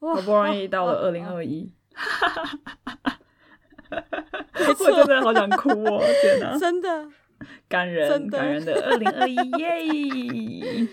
[0.00, 1.72] 好不容易到了二零二一，
[3.90, 6.02] 我真的好想哭哦！
[6.22, 7.06] 天哪，真的
[7.68, 9.84] 感人，感人的二零二一耶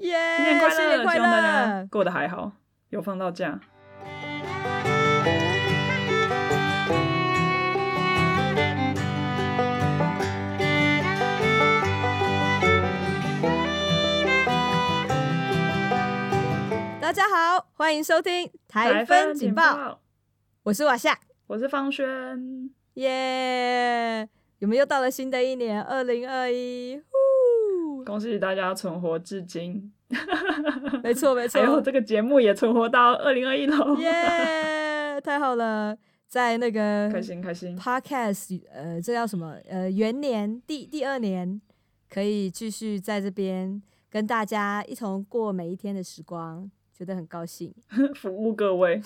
[0.00, 0.36] 耶！
[0.36, 1.20] 新年快乐，新年快乐！
[1.20, 2.52] 希望大家过得还好，
[2.90, 3.60] 有放到假。
[17.14, 20.00] 家好，欢迎收听台风警报。
[20.64, 21.16] 我是瓦夏，
[21.46, 22.68] 我是方轩。
[22.94, 24.28] 耶！
[24.58, 27.00] 有没有到了新的一年二零二一？
[28.04, 29.92] 恭喜大家存活至今。
[31.04, 33.96] 没错没错，还有这个节目也存活到二零二一了。
[34.00, 35.20] 耶！
[35.20, 35.96] 太好了，
[36.26, 39.56] 在那个开心开心 Podcast，呃，这叫什么？
[39.68, 41.60] 呃，元年第第二年，
[42.10, 46.68] 可以继续在这边跟大家一同过每一天的时光。
[46.96, 47.74] 觉得很高兴，
[48.14, 49.02] 服务各位，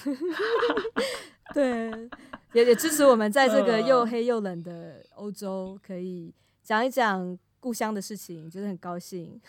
[1.55, 1.91] 对，
[2.53, 9.41] 也也支持我们在这个又黑又冷的欧洲，可以讲一讲故乡的事情，觉得很高兴。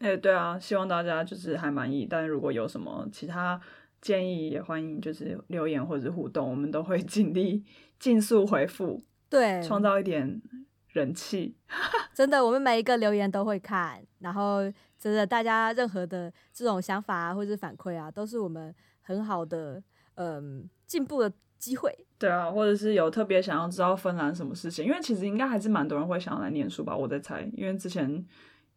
[0.00, 3.58] 哎，对啊，希望大家就是还满意，但如果有什么其他
[4.02, 7.64] 建议，也欢迎就是留言或者互动，我们都会尽力
[7.98, 10.40] 尽速回复，对，创造一点
[10.88, 11.56] 人气。
[12.12, 14.70] 真的，我们每一个留言都会看，然后。
[15.00, 19.82] 真的，大家任何的这种想法啊，或者是反馈啊，都是我们很好的
[20.16, 21.90] 嗯进步的机会。
[22.18, 27.50] 对啊，或者是有特别想要知道芬兰什么事情，因为其实应该还是蛮多人会想要来念书吧，我在猜。
[27.54, 28.22] 因为之前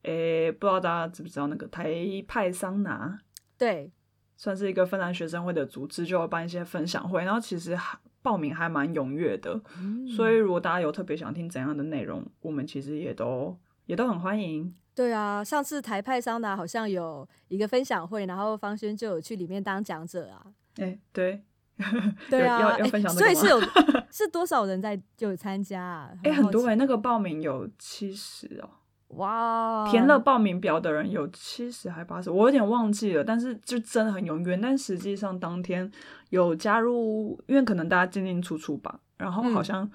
[0.03, 1.93] 诶，不知道大家知不知道那个台
[2.25, 3.19] 派桑拿，
[3.57, 3.91] 对，
[4.37, 7.77] 算是一个芬兰学生会的组织，就会办一些分享会，然后其实
[8.21, 9.61] 报名还蛮踊跃的。
[9.77, 14.73] 嗯，所以如果大家有特别想听怎样的内容，我们其实也都也都很欢迎。
[14.95, 20.45] 对啊，上次台派桑拿好像有一个分享会，然后方轩就有去里面当讲者啊。
[20.77, 21.43] 哎，对，
[22.29, 23.59] 对啊，要要分享，所以是有
[24.11, 26.11] 是多少人在就有参加啊？
[26.23, 28.69] 哎，很多哎，那个报名有七十哦。
[29.17, 34.57] 哇，填了报名表的人有七十还八十，我有点忘记了，但是就真的很踊跃。
[34.57, 35.91] 但实际上当天
[36.29, 39.87] 有加入，因为可能大家进进出出吧，然后好像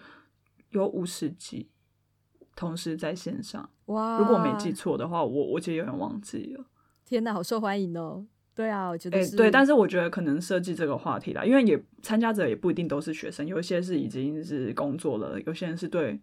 [0.71, 1.69] 有五十几。
[2.59, 6.65] 同时在线上哇，如果我没记错的话，我我其实有点忘记了。
[7.05, 8.27] 天哪，好受欢迎哦！
[8.53, 16.21] 对啊，我觉得是、欸、对，但是我觉得可能设计这个话题啦，因为也参加者也不一定都是学生，有些是已经是工作了，有些人是对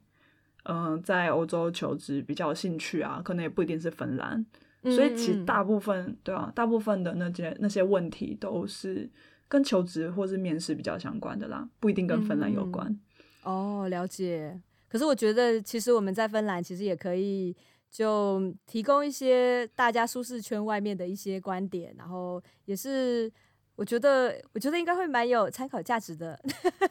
[0.64, 4.46] 嗯、呃、在欧洲求职比较有兴趣啊，可能也不一定是芬兰，
[4.82, 9.10] 嗯、所以其实大部分对啊，大部分的那些那些问题都是
[9.48, 12.86] 跟求职或是面试比较相关的啦，不一定跟芬兰有关。
[12.90, 13.00] 嗯、
[13.46, 14.60] 哦，了解。
[14.88, 17.56] 可是我觉得，其实我们在芬兰其实也可以
[17.92, 23.32] 就提供一些大家舒适圈外面的一些观点，然后也是
[23.76, 26.40] 我觉得，我觉得应该会蛮有参考价值的。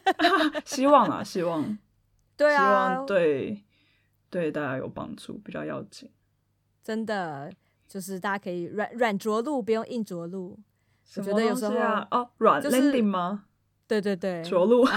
[0.65, 1.77] 希望啊，希望，
[2.37, 3.63] 对啊，希望对
[4.29, 6.09] 对大家有帮助，比较要紧。
[6.83, 7.51] 真的，
[7.87, 10.59] 就是大家可以软软着陆，不用硬着陆。
[11.03, 11.75] 什么我觉得有时候
[12.11, 13.45] 哦，软 landing 吗？
[13.87, 14.85] 对对对，着陆。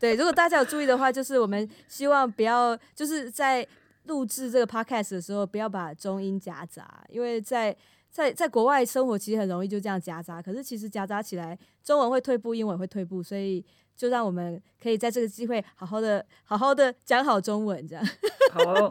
[0.00, 3.64] 对，如果大家有注意的话，就是我们希望不要就是在
[4.04, 7.76] 录制这个 podcast 的时候，不要把中英夹杂，因为在
[8.10, 13.62] 在在国外生活其实很容易就这样夹杂，可是其实夹杂起来，中文会退步，英文会退步，所以
[13.94, 18.04] 就让我们可以在这个机会好好的好好的讲好中文，这样。
[18.50, 18.86] 好，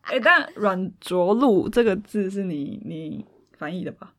[0.00, 4.14] 哎、欸，但“软着陆”这个字是你你翻译的吧？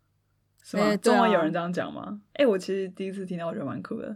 [0.62, 0.84] 是吗？
[0.84, 2.22] 欸啊、中文有人这样讲吗？
[2.34, 4.16] 哎、欸，我其实第一次听到，我觉得蛮酷的。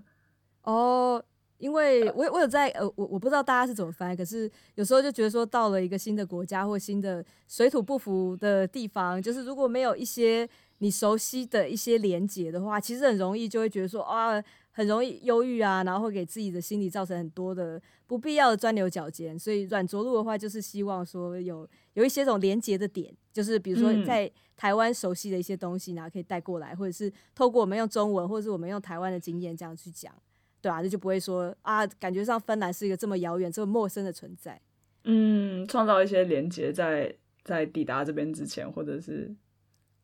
[0.61, 1.21] 哦。
[1.59, 10.49] 因为我我有在呃我我不知道大家是怎么翻，可是有时候就觉得说到了一个新的国家或新的水土不服的地方，就是如果没有一些
[10.79, 19.37] 你熟悉的一些连结的话，其实很容易就会觉得说啊，很容易忧郁啊，然后会给自己的心理造成很多的不必要的钻牛角尖。
[19.37, 30.13] 所以软着陆的话，就是希望说有有一些这种连结的点，就是比如说在台湾熟悉的一些东西，然后可以带过来，或者是透过我们用中文，或者是我们用台湾的经验这样去讲。
[30.61, 34.59] 对啊，这就不会说啊，感觉上芬兰是一个这么遥远、这么陌生的存在。
[35.05, 37.07] 嗯，创造一些连接在，
[37.43, 39.33] 在在抵达这边之前，或者是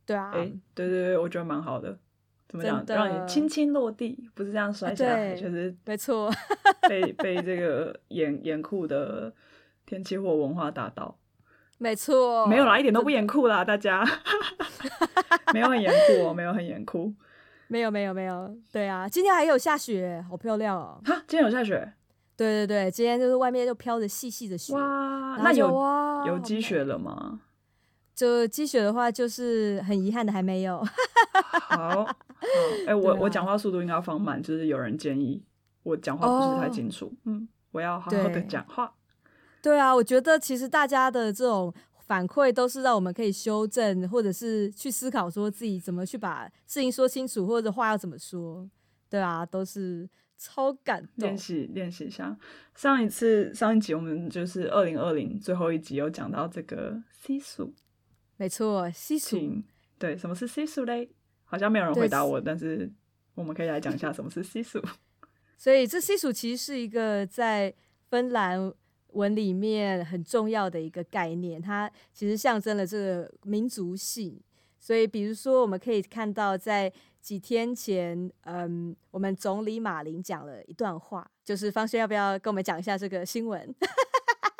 [0.06, 2.00] 对啊，哎，对对对，我觉得蛮好的。
[2.48, 2.86] 怎么讲？
[2.88, 6.32] 让你轻轻落地，不是这样摔下来，就、啊、是没错，
[6.88, 9.34] 被被这个严严酷的
[9.86, 11.18] 天气或文化打到。
[11.78, 14.06] 没错，没有啦，一点都不严酷啦，大家
[15.54, 17.14] 没有很严酷哦，没有很严酷。
[17.68, 21.02] 没有没有没有，对啊，今天还有下雪，好漂亮哦！
[21.04, 21.94] 哈，今天有下雪？
[22.38, 24.74] 对对对，今天就是外面就飘着细细的雪。
[24.74, 25.68] 哇，那有
[26.28, 27.40] 有积雪了吗？
[28.14, 30.84] 就积雪的话，就是很遗憾的还没有。
[31.70, 32.04] 好，
[32.86, 35.42] 哎、欸， 我、啊、我讲话速度应该放慢，就是有人建议
[35.84, 38.94] 我讲话不是太清楚，哦、嗯，我要好好的讲话。
[39.62, 41.74] 对啊，我觉得其实大家的这种
[42.06, 48.70] 反馈都是让我们可以修正，或者是去思考说自己怎么去把事情说清楚，或者话要怎么说。
[49.10, 51.28] 对啊，都是超感动。
[51.30, 52.38] 练习练习一下。
[52.76, 57.74] 上一次上一集我们就是二零二零最后一集有讲到这个西数，
[58.38, 59.38] 没错，西数。
[59.98, 61.10] 对，什么是西数嘞？
[61.46, 62.92] 好像没有人回答我，但是
[63.34, 64.84] 我们可以来讲一下什么是西数。
[65.58, 67.74] 所以这西数其实是一个在
[68.10, 68.74] 芬兰
[69.16, 74.40] 文里面很重要的一个概念，它其实象征了这个民族性。
[74.80, 83.74] 所以，比如说，我们可以看到，在几天前，嗯，我们总理马林讲了一段话，就是方轩要不要跟我们讲一下这个新闻？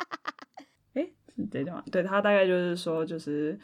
[0.94, 1.84] 哎、是这段吗？
[1.92, 3.56] 对，他大概就是说，就是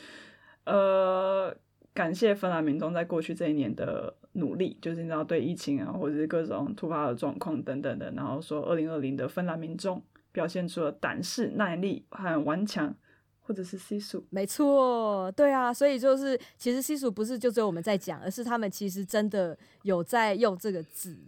[0.65, 1.53] 呃，
[1.93, 10.00] 感谢芬兰民众在过去这一年的努力，就是你知道对疫情啊，或者是各种突发的状况等等的，然后说，二零二零的芬兰民众
[10.32, 12.96] 表现出了胆识、耐力和顽强。
[13.44, 21.19] 或者是西数，没错，对啊，所以就是其实西数不是就只有我们在讲，而是他们其实真的有在用这个字。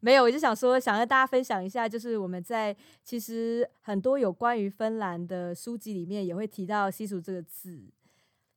[0.00, 2.74] 没有，我就想说，想跟大家分享一下，就是我们在
[3.04, 7.78] 其实很多有关于芬兰的书籍里面也会提到西数这个字，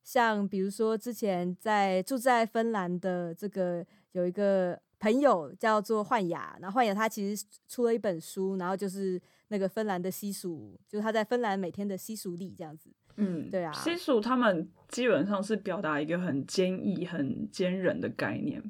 [0.02, 9.20] 像比如说之前在住在芬兰的这个有一个朋友叫做焕雅，然后焕雅他其实出了一本书，然后就是。
[9.48, 12.90] 那个芬兰的西数，就是他在芬兰每天的西数里这样子。
[13.16, 18.62] 嗯，对啊，西数他们基本上是表达一个很坚毅、很坚韧的概念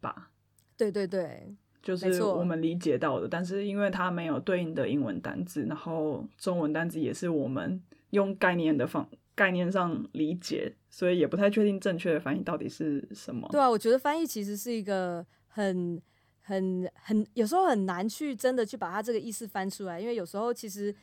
[0.00, 0.30] 吧？
[0.76, 3.28] 对对对，就是我们理解到的。
[3.28, 13.46] 但是因为它没有对应的英文单字，然后中文单字也是我们用概念的方概念上理解，所以也不太确定正确的翻译到底是什么。
[13.52, 16.00] 对啊，我觉得翻译其实是一个很。
[16.48, 20.94] 很很有时候很难去真的去把它这个意思翻出来，因为有时候其实，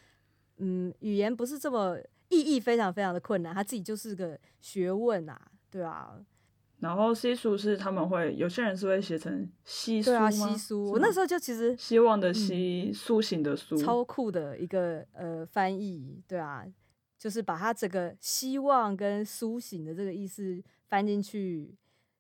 [0.58, 2.00] 嗯，语言不是这么
[2.30, 5.40] 意义非常非常的困难，他自己就是个学问啊，
[5.70, 6.20] 对啊。
[6.80, 10.18] 然后西数是他们会有些人是会写成西苏吗？
[10.18, 10.92] 对啊，西苏。
[10.94, 16.66] 我那时候就其实希望的希，苏醒的苏，超酷的一个呃翻译，对啊，
[17.20, 21.76] 就是把它这个希望跟苏醒的这个意思翻进去，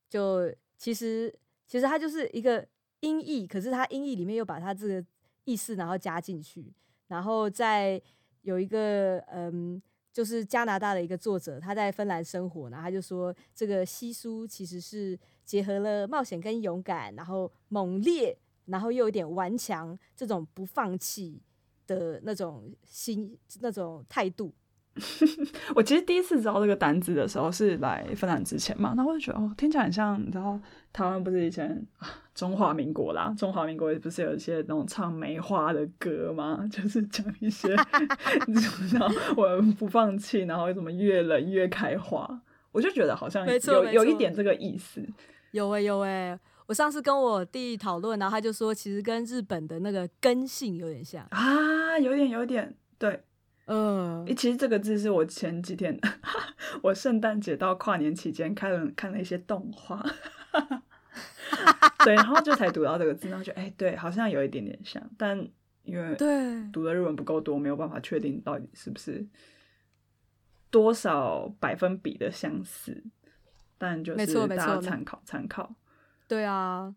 [0.07, 1.33] 就其实
[1.65, 2.67] 其实它就是一个。
[3.05, 5.05] 音译，可是他音译里面又把他这个
[5.43, 6.73] 意思然后加进去，
[7.07, 8.01] 然后再
[8.41, 9.79] 有一个嗯，
[10.11, 18.35] 就是加拿大的一个作者，他在芬兰生活，然后他就说这个西苏其实是结合了冒险跟勇敢，然后猛烈，
[18.65, 21.39] 然后又有点顽强这种不放弃
[21.85, 24.51] 的那种心那种态度。
[25.75, 30.57] 我其实第一次知道这个单字的时候是来芬兰之前嘛，那我就觉得哦，听起来很像，你知道
[30.93, 31.85] 台湾不是以前
[32.33, 36.65] 中华民国啦，中华民国不是有一些那种唱梅花的歌吗？
[36.71, 37.75] 就是讲一些
[38.47, 45.05] 你知道我们不放弃，然后怎么越冷越开花，我就觉得好像有有一点这个意思。
[45.51, 53.21] 有哎、欸、有哎、欸，我上次跟我弟讨论，然后他就说，其实跟日本的那个根性有点像啊，有点有点对。
[53.65, 55.99] 嗯，其实这个字是我前几天，
[56.83, 60.05] 我圣诞节到跨年期间看了看了一些动画，
[62.05, 65.37] 对，然后就才读到这个字，然后就哎，对，好像有一点点像，但
[65.83, 66.69] 因为对。
[66.71, 69.25] 读的日文不够多，没有办法确定到底是不是
[70.69, 73.03] 多少百分比的相似，
[73.79, 75.73] 但就是大家参考参考，
[76.27, 76.93] 对啊。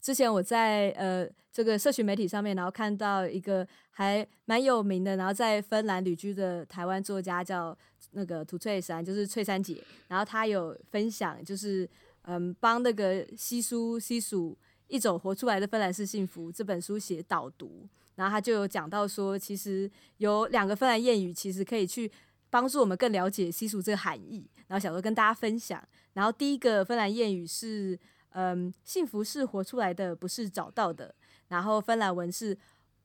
[0.00, 7.76] 之前我在呃这个社群媒体上面，然后看到一个还蛮有名的，然后在芬兰旅居的台湾作家叫
[8.12, 11.88] 那个涂翠珊，就是翠珊姐，然后她有分享，就是
[12.22, 22.10] 嗯帮那个西苏西数一种活出来的芬兰式幸福这本书写导读，然后他就有讲到说，其实有两个芬兰谚语，其实可以去
[22.50, 27.98] 帮助我们更了解西数这个含义，然后想说跟大家分享，然后第一个芬兰谚语是。
[28.30, 31.14] 嗯，幸福是活出来的，不是找到的。
[31.48, 32.56] 然后芬兰文是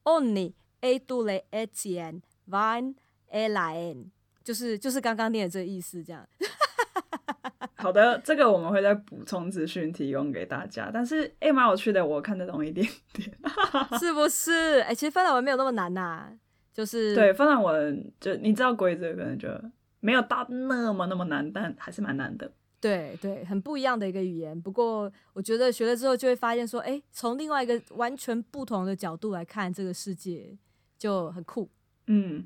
[0.04, 2.94] “onni ei tule e t i e n vain
[3.32, 4.12] e l a n
[4.44, 6.28] 就是就是刚刚念的这个意思，这样。
[7.76, 10.90] 好的，这个我们会再补充资讯提供给大家。
[10.94, 13.30] 但是诶，蛮有趣的，我看得懂一点点，
[14.00, 14.80] 是不是？
[14.82, 16.32] 哎，其实芬兰文没有那么难呐、啊，
[16.74, 19.50] 就是对芬兰文，就你知道规则，可能就
[20.00, 22.52] 没有到那么那么难，但还是蛮难的。
[22.84, 24.62] 对对，很不一样的一个语言。
[24.62, 30.58] 不过我觉得学了之后就会发现说，哎，从另外一个完全不同的角度来看这个世界，
[30.98, 31.70] 就很酷。
[32.08, 32.46] 嗯。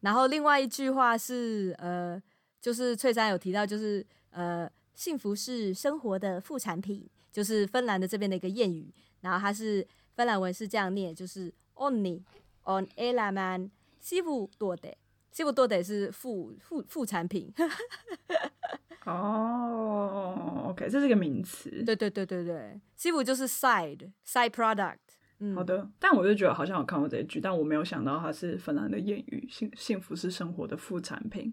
[0.00, 2.22] 然后另外一句话是，呃，
[2.60, 8.92] 就是翠珊有提到，就是呃，幸福是生活的副产品，就是芬兰的这边的一个谚语。
[9.22, 12.20] 然后它是芬兰文是这样念，就是 Onni
[12.64, 12.86] on
[15.32, 17.52] elämän sivutuote，sivutuote 是副副副产品。
[19.04, 21.68] 哦、oh,，OK，这是一个名词。
[21.84, 24.98] 对对对对对，sivu 就是 side side product。
[25.40, 25.90] 嗯，好的。
[25.98, 31.52] 但我就觉得好像有看过这一句，但我没有想到它是芬兰的谚语，幸幸福是生活的副产品。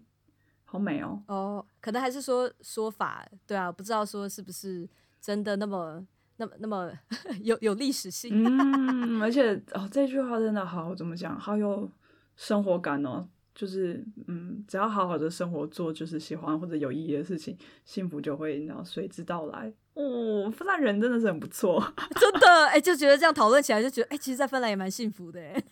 [0.64, 1.20] 好美哦。
[1.26, 4.88] 哦、oh,，可能还是说说法，对啊，不知道说是不是
[5.20, 6.06] 真的那么
[6.36, 6.92] 那么那么
[7.42, 8.30] 有有历史性。
[8.32, 11.90] 嗯，而且哦，这句话真的好，怎么讲，好有
[12.36, 13.28] 生活感哦。
[13.60, 19.70] 就是嗯，只要好好的生活，做就是喜欢或者有意义的事情，幸福就会然后随之到来。
[19.92, 21.78] 哦，芬兰人真的是很不错，
[22.18, 25.62] 真的哎、欸，就觉得这样讨论起来就觉得哎、欸，其实，在芬兰也蛮幸福的哎，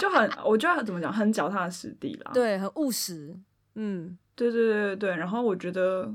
[0.00, 3.32] 就很我觉得怎么讲，很脚踏实地啦， 对，很务实。
[3.76, 6.12] 嗯，对对对对，然后我觉得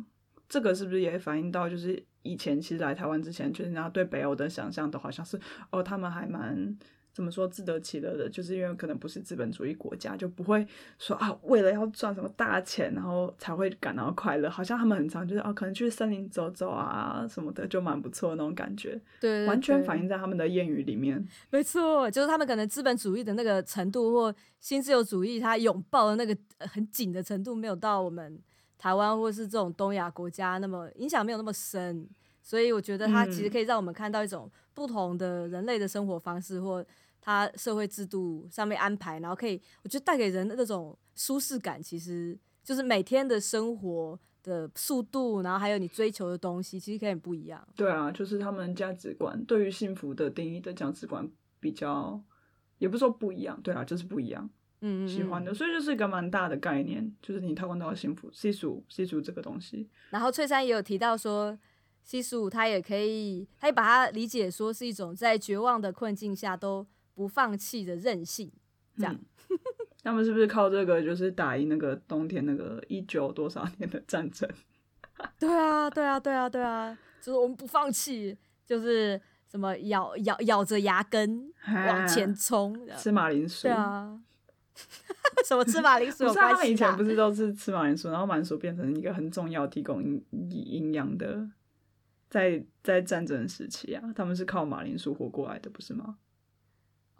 [0.50, 5.40] 这个是不是也反映到，就是以前其实来台湾之前，就是人家对北欧的想象都好像是
[5.72, 6.78] 哦，他们还蛮。
[7.14, 8.28] 怎么说自得其乐的？
[8.28, 10.68] 就是因为可能不是资本主义国家，就不会
[10.98, 14.50] 说啊，为了要赚什么大钱，然后才会感到快乐。
[14.50, 19.00] 好像他们很常就是啊，可能去森林走走啊什么的，就蛮不错的那种感觉。
[19.22, 21.24] 对，对，对，完全反映在他们的谚语里面。
[21.52, 28.40] 没错，就是他们可能资本主义的那个程度，或新自由主义它拥抱的那个很紧的程度，没有到我们
[28.80, 32.10] 台湾或是这种东亚国家那么影响没有那么深。
[32.42, 36.86] 所以我觉得它其实可以让我们看到一种不同的人类的生活方式，或
[37.26, 47.66] 它社会制度上面安排，然后可以我觉得带给人的那种舒适感，其实就是每天的生活的速度，然后还有你追求的东西，其实可以很不一样。
[47.78, 51.26] 对啊，就是他们价值观对于幸福的定义的价值观
[51.62, 52.22] 比较，
[52.78, 54.50] 也不是说不一样，对啊，就是不一样。
[54.82, 59.88] 嗯嗯，喜欢的，所以就是一个蛮大的概念，就是你套用到幸福，细数细数这个东西。
[60.10, 61.58] 然后翠珊也有提到说。
[62.06, 68.52] 西蜀，他也可以，他也把它理解说是一种在绝望的困境下都不放弃的韧性，
[68.98, 69.14] 这样。
[69.50, 69.60] 嗯、
[70.04, 74.50] 他们是不是靠这个就是打赢那个冬天那个一九多少年的战争？
[75.40, 83.64] 对啊，对啊，对啊，对啊，就是我们不放弃，就是什么咬咬咬着牙根往前冲，吃马铃薯。
[83.64, 84.20] 对啊，
[85.48, 86.26] 什么吃马铃薯？
[86.26, 91.48] 不是他们以前不是都是吃马铃薯，然后马铃薯变成一个很重要提供营营养的。
[92.30, 96.18] 在在战争时期啊，他们是靠马铃薯活过来的，不是吗？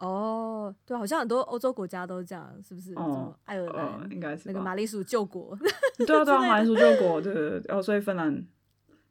[0.04, 2.92] 哦，对，好像很多欧洲国家都是这样，是不是？
[2.94, 5.56] 哦，爱尔兰、哦、应该是那个 马铃薯救国。
[5.98, 7.74] 对啊，对啊，马铃薯救国，对对对。
[7.76, 8.46] 哦，所以芬兰，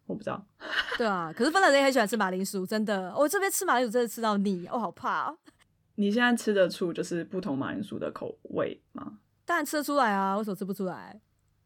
[0.06, 0.46] 我不知道。
[0.98, 3.14] 对啊，可是芬兰人也很喜欢吃马铃薯，真的。
[3.16, 5.38] 我、哦、这边吃马铃薯真的吃到腻，我、哦、好怕、哦。
[5.96, 9.20] 你现在吃得出就是不同马铃薯的口味吗？
[9.46, 11.22] 当然吃得出来啊，为什么吃不出来？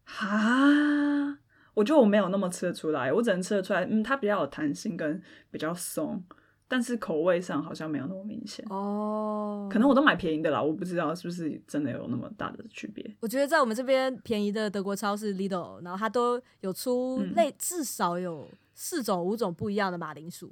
[0.05, 1.38] 哈。
[1.74, 6.24] 我觉得我没有那么吃得出来，我只能吃得出来，嗯，它比较有弹性跟比较松，
[6.67, 9.69] 但是口味上好像没有那么明显哦。
[9.71, 13.15] 可能我都买便宜的啦，我不知道是不是真的有那么大的区别。
[13.19, 20.51] 我觉得在我们这边便宜的德国超市 Lidl，然后它都有出类至少有四种五种不一样的马铃薯，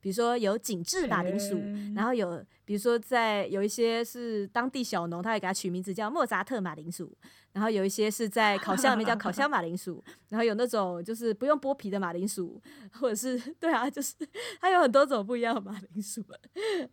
[0.00, 1.60] 比如说有紧致马铃薯，
[1.94, 7.16] 然后有比如说在有一些是当地小农，他也给它取名字叫莫扎特马铃薯。
[7.52, 12.60] 然后有一些是在烤箱里面叫烤箱马铃薯，然后有那种就是不用剥皮的马铃薯，
[12.92, 14.14] 或者是对啊，就是
[14.58, 16.24] 它有很多种不一样的马铃薯。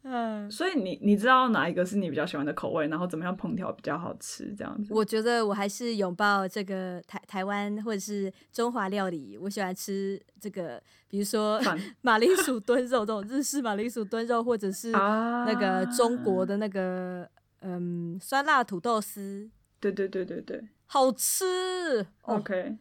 [0.03, 4.93] 嗯，所以你你知道哪一个是你比较喜欢的口味，然后怎么样烹调比较好吃这样子？
[4.93, 11.57] 我觉得我还是拥抱这个台台湾或者是中华料理，我喜欢吃这个，比如说
[12.01, 17.25] 马铃薯炖肉这种日式马铃薯炖肉，或者是那个中国的那个
[17.61, 19.49] 嗯酸辣土豆丝。
[19.79, 22.05] 对对对对对，好吃。
[22.21, 22.77] OK，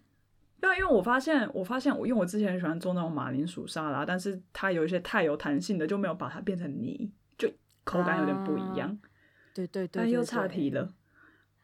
[0.63, 7.49] 因为因为我发现，我发现我因为我之前很喜欢做那种马铃薯沙拉，但是它有一些太有弹性的，就没有把它变成泥，就
[7.85, 8.91] 口感有点不一样。
[8.91, 8.99] 啊、
[9.55, 10.93] 对，对，对，对对对，但又岔题了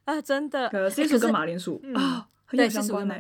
[0.05, 0.21] 啊！
[0.21, 3.15] 真的，西薯跟马铃薯啊，很有相关呢。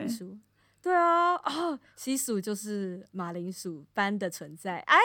[0.83, 4.79] 对啊，啊，西薯就是马铃薯般的存在。
[4.81, 4.99] 哎，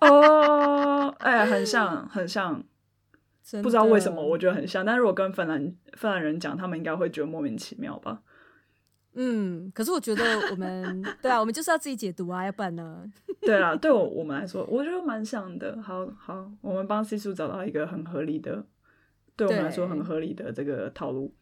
[0.00, 2.64] 哦，哎，很像，很像。
[3.60, 4.86] 不知道为什么，我觉得很像。
[4.86, 8.22] 但是如果跟芬兰芬兰人讲，他们应该会觉得莫名其妙吧？
[9.14, 13.04] 嗯，可是我觉得我们对啊，我们就是要自己解读啊，要不然呢？
[13.42, 15.82] 对啊，对我我们来说，我觉得蛮像的。
[15.82, 18.64] 好好，我们帮西数找到一个很合理的，
[19.36, 21.34] 对我们来说很合理的这个套路。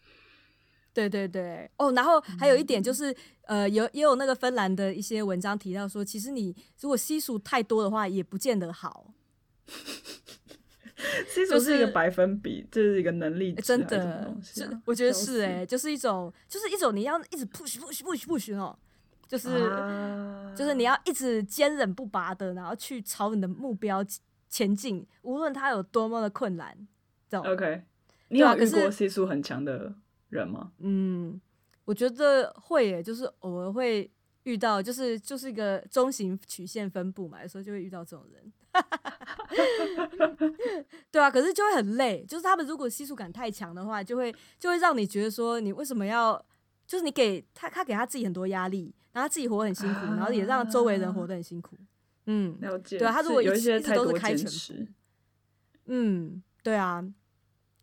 [0.93, 3.12] 对对对，哦，然后还有一点就是，
[3.43, 9.14] 嗯、呃，有也有那个芬兰的一些文章提到说，其实你如果西数太多的话，也不见得好。
[11.28, 14.35] 西蜀是一个百分比，这、就是一个能力、真的，
[14.85, 18.78] 我觉得是哎、欸，就是一种，就是一种你要一直 push push push push 哦，
[19.26, 24.04] 就是、啊、就是你要一直坚韧不拔的，然后去朝你的目标
[24.49, 26.76] 前进，无论它有多么的困难。
[27.28, 27.85] 这种 OK，
[28.28, 29.95] 你有遇过系数很强的
[30.28, 30.73] 人吗？
[30.78, 31.40] 嗯，
[31.85, 34.11] 我觉得会耶，就是偶尔会
[34.44, 38.52] 遇到，就是就是一个中型曲线分布嘛，有时候就会遇到这种人。
[41.11, 46.42] 对啊，可是就会很累，就是他们如果系数感太强的话，就会就会让你觉得说，你为什么要，
[46.87, 51.76] 就是你给他他给他自己很多压力，然后他自己活得很辛苦，啊、然后也让周围人活得很辛苦。
[52.26, 52.97] 嗯，了解。
[52.99, 54.87] 对啊，他如果一有一些直都是开全职，
[55.87, 57.04] 嗯，对啊，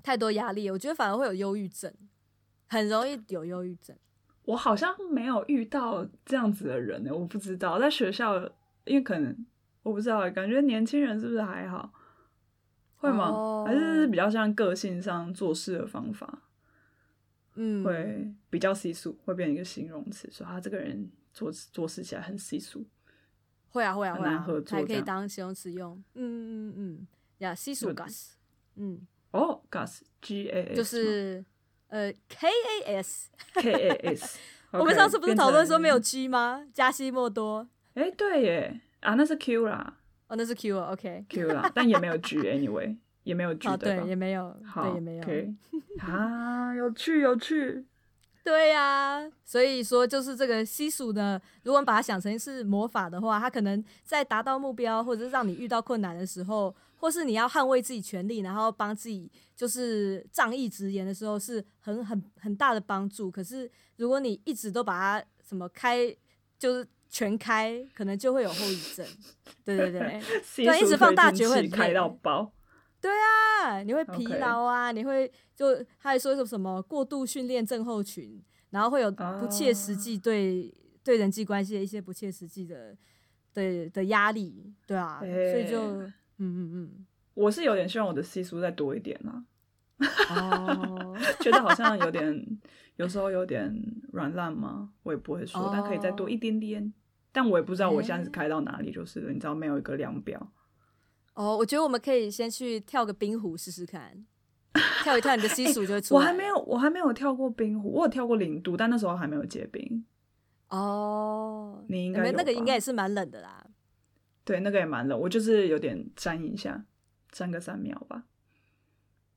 [0.02, 1.94] 太多压力，我觉得反而会有忧郁症，
[2.68, 3.98] 很容易有忧郁症。
[4.48, 8.40] 我好像没有遇到这样子的人呢，我不知道，在学校，
[8.86, 9.46] 因为可能。
[9.84, 11.94] 我不知道，感觉年轻人是不是还好？
[12.98, 13.66] 会吗？Oh.
[13.66, 16.42] 还是比较像个性上做事的方法？
[17.56, 22.86] 嗯，会比较系数，会变成一个形容词，说他这个人做做事起来很系数。
[23.70, 25.96] 会啊，会啊，会啊，还可以当形容词用。
[26.16, 28.32] 嗯嗯嗯嗯，呀，系数 gas，
[28.76, 31.46] 嗯，哦，gas，G A S，就是
[31.90, 32.48] 呃，K
[32.86, 34.40] A S，K A S。
[34.72, 36.66] 我们上次不是讨论说没有 G 吗？
[36.74, 37.68] 加西莫多。
[37.94, 38.82] 哎，对耶。
[39.00, 39.94] 啊，那是 Q 啦，
[40.28, 45.24] 哦，那是 Q 啊，OK，Q 啦，但也没有 G，Anyway， 也没有 G 的，对，也没有，对，也没有。
[46.04, 47.86] 啊，有趣，有趣，
[48.48, 63.30] 对呀，所以说就是这个西数呢，如果把它想成是魔法的话，它可能在达到目标，或者是让你遇到困难的时候，或是你要捍卫自己权利，然后帮自己就是仗义直言的时候，是很很很大的帮助。
[63.30, 66.16] 可是如果你一直都把它什么开，
[66.58, 66.88] 就是。
[67.10, 69.06] 全开可能就会有后遗症，
[69.64, 70.22] 对对对，
[70.58, 72.52] 对， 一直放大绝会很开到爆，
[73.02, 80.74] 对啊，你会疲劳啊.你会就他还说什么什么过度训练症候群，然后会有不切实际对、uh.
[81.04, 82.96] 对人际关系的一些不切实际的
[83.54, 89.46] 对的压力，对啊.所以就嗯嗯嗯，我是有点希望我的系数再多一点啊，
[90.30, 91.18] 哦，oh.
[91.42, 92.60] 觉得好像有点。
[92.98, 93.72] 有时候有点
[94.12, 94.90] 软烂吗？
[95.04, 95.70] 我也不会说，oh.
[95.72, 96.92] 但可以再多一点点。
[97.32, 100.52] 但我也不知道我现在是开到哪里，就是了、欸、你知道没有一个量表。
[101.38, 104.26] 哦，oh, 我觉得我们可以先去跳个冰湖试试看，
[105.04, 106.24] 跳一跳你的 西数就会出来、欸。
[106.24, 110.04] 我还没有，我还没有跳过冰湖，我有跳过零度，但那时候还没有结冰。
[110.70, 113.64] 哦，oh, 你应该那个应该也是蛮冷的啦。
[114.44, 116.84] 对，那个也蛮冷，我就是有点沾一下，
[117.32, 118.24] 沾个三秒吧。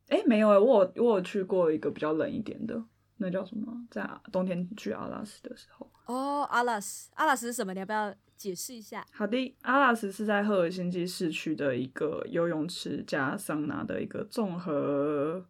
[0.08, 2.82] 哎、欸，没有哎、欸，我有我有去过一个比较冷一点的。
[3.18, 3.70] 那叫什么？
[3.90, 7.74] 在冬天去阿拉斯的时候哦，阿拉斯，阿拉斯是什么？
[7.74, 9.06] 你要不要解释一下？
[9.12, 15.44] 好的，阿拉斯是在赫尔辛基市区的一个游泳池加桑拿的一个综合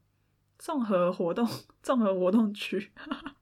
[0.59, 1.49] 综合活动
[1.81, 2.91] 综合活动区，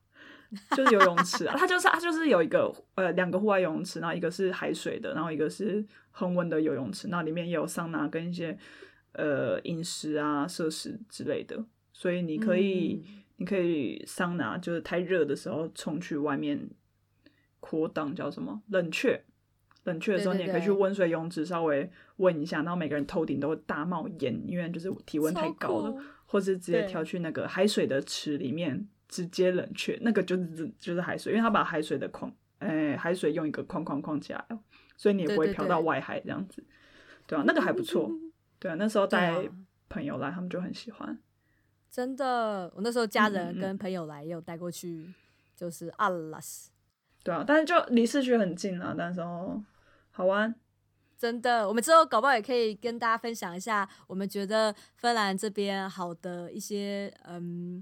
[0.77, 1.55] 就是游泳池啊。
[1.57, 8.59] 它就是它就是有一个呃两个户外游泳池，然后一个是海水的，然后一个是恒温的游泳池，那里面也有桑拿跟一些
[9.13, 13.03] 呃饮食啊设施之类的，所以你可以。
[13.07, 16.69] 嗯你可以桑拿，就是太热的时候冲去外面
[17.61, 19.23] 扩档，叫什么冷却？
[19.89, 25.95] 冷却的时候，你也可以去温水泳池稍微温一下，然后每个人头顶都会大冒烟，因为就是体温太高了，
[26.27, 34.59] 或是直接跳去那个海水的池里面直接冷却，那个就是就是海水，因为它把海水的框，哎，海水用一个框框框起来了，
[34.97, 36.63] 所以你也不会飘到外海这样子，
[37.27, 38.11] 对啊，那个还不错，
[38.61, 39.35] 对啊，那时候带
[39.89, 41.19] 朋友来，他们就很喜欢。
[41.91, 45.15] 真的，我那时候家人跟朋友来也有带过去，嗯嗯
[45.57, 46.71] 就是阿拉斯。
[47.25, 49.63] 对啊，但是就离市区很近啊，但是哦，
[50.19, 50.53] 好玩。
[51.17, 57.81] 真的，我们之后搞不好也可以跟大家分享一下，我们觉得芬兰这边好的一些嗯。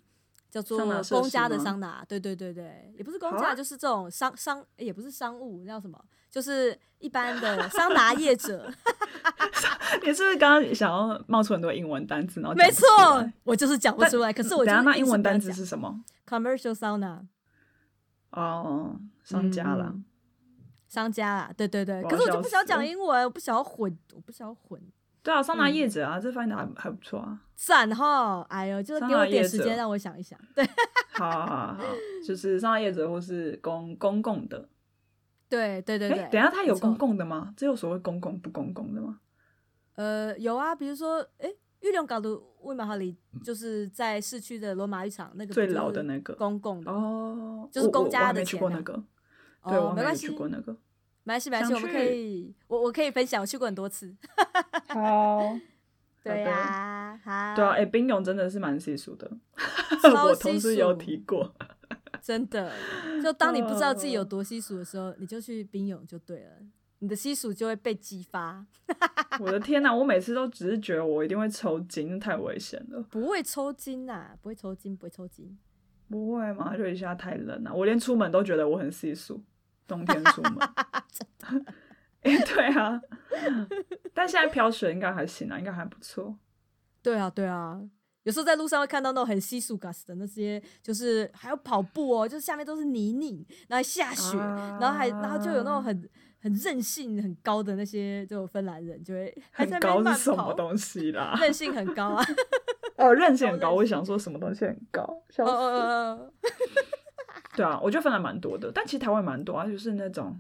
[0.49, 0.79] 叫做
[1.11, 6.03] 公家的桑拿，对对对对，也不是公家，就是这种商商，也不是商务，叫什么？
[6.31, 8.73] 就是一般的桑拿业者。
[10.03, 12.41] 你是不是刚刚想要冒出很多英文单词？
[12.41, 12.87] 然后没错，
[13.45, 14.33] 我就是讲不出来。
[14.33, 17.27] 可是我等下那英文单词是什么？Commercial sauna。
[18.31, 19.93] 哦，商家啦，
[20.89, 22.03] 商家啊，对对对。
[22.05, 24.81] 可是我就不想讲英文，我不想要混，我不想要混。
[25.23, 27.41] 对啊，桑拿业者啊，这翻译的还还不错啊。
[27.55, 30.39] 赞哈，哎呦，就是给我点时间让我想一想。
[30.55, 30.65] 对，
[31.15, 31.79] 好好好，
[32.25, 34.69] 就是桑拿业者或是公公共的。
[35.49, 36.29] 对对对对。
[36.31, 37.53] 等下，他有公共的吗？
[37.57, 39.21] 只有所谓公共不公共的吗？
[39.95, 48.61] 呃，有啊，比如说，哎，玉龙港的威马哈里，就是在市区的罗马浴场那个最老的那个公共的哦，就是公家的钱。
[48.71, 49.03] 那个，
[49.69, 50.77] 对，我没去过那个。
[51.25, 54.15] 没关系，没关系，我们可以，我我可以分享，我去过很多次。
[54.89, 55.41] 好，
[56.23, 59.31] 对呀，好，对啊，哎，冰泳真的是蛮系数的，
[60.25, 61.53] 我同事有提过，
[62.23, 62.73] 真的，
[63.23, 66.51] 就当你不知道自己有多稀疏的时候，你就去冰泳就对了，
[67.01, 68.65] 你的稀疏就会被激发。
[69.41, 69.93] 我的天哪！
[69.95, 73.03] 我每次都只是觉得我一定会抽筋，太危险了。
[73.11, 75.59] 不会抽筋呐，不会抽筋，不会抽筋。
[76.09, 76.77] 不会吗？
[76.77, 79.43] 就一下太冷了，我连出门都觉得我很西蜀，
[79.87, 80.59] 冬天出门。
[82.23, 83.01] 哎，对啊，
[84.13, 86.37] 但现在飘雪应该还行啊，应该还不错。
[87.01, 87.81] 对啊，对啊，
[88.25, 101.39] 有时候在路上会看到那种很稀疏 gas 的那些，就是还要跑步哦，就是下面都是泥泞，然后下雪，啊、然后还然后就有那种很很韧性很高的那些就芬兰人，就会很高是什么东西啦？
[101.41, 102.25] 韧性很高啊。
[102.97, 105.23] 哦，韧性很高，我想说什么东西很高？
[105.31, 106.33] 笑死！
[107.57, 110.39] 对啊，我觉得芬兰蛮多的，但其实台湾蛮多啊，就是那种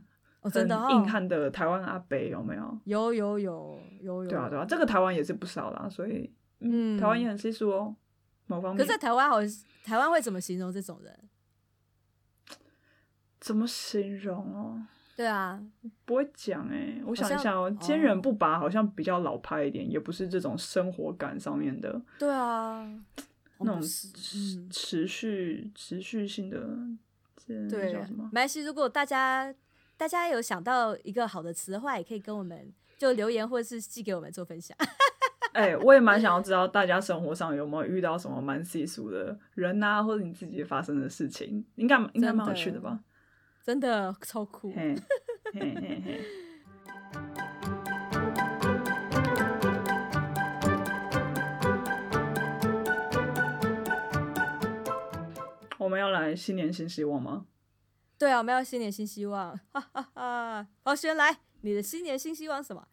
[0.53, 2.79] 真的硬汉的台湾阿伯有没有？
[2.85, 4.31] 有有有有有。
[4.31, 7.97] 对啊对啊，这个台湾也是不少啦，所以嗯，台湾也很稀疏哦。
[8.47, 11.19] 某方面，可是在台湾好像台湾会怎么形容这种人？
[13.41, 14.83] 怎么形容哦？
[15.17, 15.61] 对啊，
[16.05, 22.01] 不会讲哎、欸，我想一下哦，坚韧不拔好像比较老派一点，哦、也不是这种生活感上面的。
[22.19, 22.87] 对啊，
[23.61, 26.59] 那种持持续持续性的，
[27.47, 27.95] 对，
[28.33, 29.55] 关系，如果大家
[29.97, 34.77] 大家有想到一个好的词的话，也可以跟我们就留言或者是寄给我们做分享。
[35.53, 43.01] 哎、欸，我也蛮想要知道大家生活上有没有遇到什么蛮细俗的人啊，或者你自己发生的事情，应该应该蛮有趣的吧。
[43.65, 44.71] 真的超酷！
[44.77, 44.95] 嘿
[45.55, 46.25] 嘿嘿嘿
[55.87, 57.46] 我们要来新年新希望吗？
[58.18, 59.57] 对啊，我们要新年新希望。
[59.70, 60.66] 哈哈哈！
[60.83, 62.88] 宝轩来，你的新年新希望什么？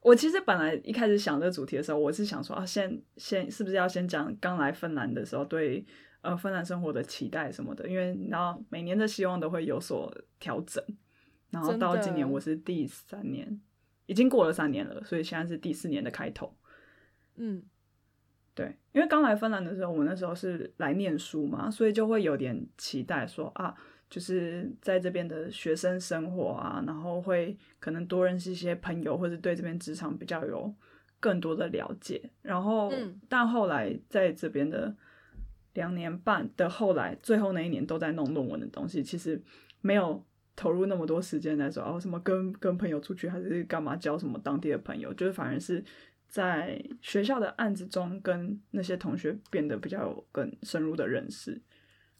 [0.00, 5.86] 我其实本来一开始想这个主题的时候，我是想说啊，先先是不是要先讲刚来芬兰的时候对。
[6.22, 10.84] 呃，芬兰生活的期待什么的，因为然后每年的希望都会有所调整，
[11.48, 13.58] 然后到今年我是第三年，
[14.04, 16.54] 已经过了三年了，所以现在是第四年的开头。
[17.36, 17.62] 嗯，
[18.54, 23.74] 对，因为刚来芬兰的时候，我那时候是来念书嘛，所以就会有点期待说啊，
[24.08, 30.74] 就是在这边的学生生活啊，然后会可能多认识一些朋友，或者对这边职场比较有
[31.18, 32.30] 更多的了解。
[32.42, 34.94] 然后，嗯，但后来在这边的。
[35.74, 39.40] 两年半的后来，最后那一年都在弄论文的东西，其实
[39.80, 40.20] 没有
[40.56, 45.82] 投入那么多时间来说哦，什么跟跟朋友出去还是干嘛交什么当地的朋友，就是反而是
[46.30, 51.60] 在学校的案子中跟那些同学变得比较有更深入的认识。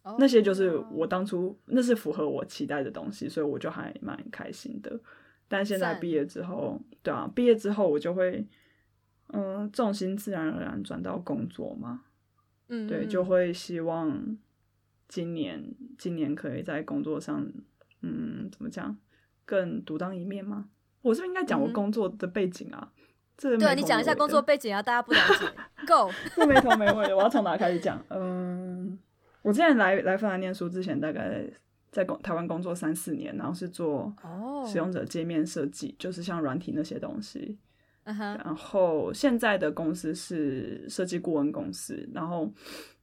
[0.03, 0.17] Oh.
[0.19, 4.99] 那些就是我当初那是符合我期待的东西，所以我就还蛮开心的。
[5.47, 8.45] 但现在毕业之后，对啊，毕业之后我就会
[9.29, 12.03] 嗯、呃，重心自然而然转到工作嘛。
[12.69, 14.37] 嗯，对，就会希望
[15.07, 17.47] 今年今年可以在工作上，
[18.01, 18.97] 嗯，怎么讲，
[19.45, 20.69] 更独当一面吗？
[21.03, 22.93] 我是不是应该讲我工作的背景啊？
[22.97, 23.00] 嗯、
[23.41, 25.47] 这对你讲一下工作背景啊，大家不了解。
[25.89, 27.99] Go，这没头没尾的，我要从哪开始讲？
[28.11, 28.99] 嗯，
[29.41, 31.43] 我之前来来芬兰念书之前，大概
[31.91, 34.15] 在工台湾工作三四年，然后是做
[34.67, 37.57] 使用者界面设计，就是像软体那些东西。
[38.05, 38.45] Uh huh.
[38.45, 42.51] 然后现在的公司是设计顾问公司，然后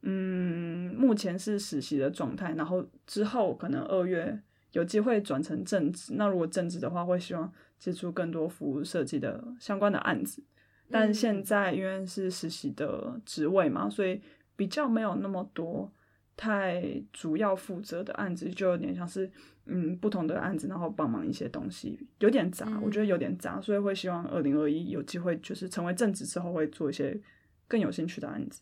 [0.04, 4.39] 嗯，目前是实习的状态，然后之后可能二月
[4.73, 6.13] 有机会转成正职。
[6.15, 10.44] 那如果正职的话，会希望接触更多服务设计的相关的案子。
[10.90, 14.22] 但现在因为是实习的职位嘛，所以
[14.56, 15.92] 比较没有那么多。
[16.40, 19.28] 太主要负责的案子就有点像是，
[19.66, 27.20] 嗯，不同的案子，然后帮忙一些东西，有点杂，嗯、我觉得有点杂，所以会希望二零二一有机会就是成为正职之后会做一些
[27.68, 28.62] 更有兴趣的案子。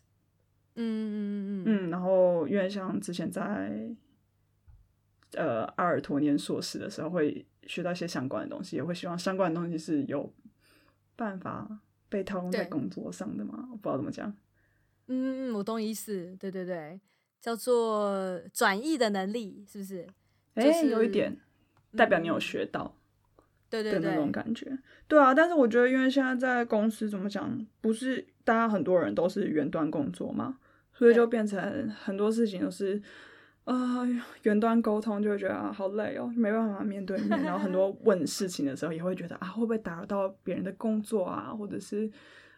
[0.76, 3.94] 嗯嗯嗯嗯嗯，然后因为像之前在
[5.36, 10.32] 呃阿尔托念硕士的时候会学到一些相关的东西，也会希望相关的东西是有
[11.14, 13.68] 办法被套用在工作上的嘛？
[13.70, 14.28] 我不知道怎么讲。
[15.08, 17.00] 嗯嗯，我懂意思，对对对。
[17.38, 20.04] 叫做转译的能力，是不是？
[20.54, 21.36] 哎、就是欸，有一点，
[21.94, 22.96] 代表你有学到，
[23.70, 24.76] 对对对，那种感觉。
[25.06, 30.58] 对啊，但是我觉得，因为现在在公司怎么讲，不是大家很多人都是远端工作嘛，
[30.92, 33.00] 所以就变成很多事情都是
[33.66, 37.42] 啊，远对、呃、端沟通就会觉得啊，好累哦，没办法面对面。
[37.42, 42.10] 然后很多问事情的时候，也会觉得啊，会不会打扰到别人的工作啊，或者是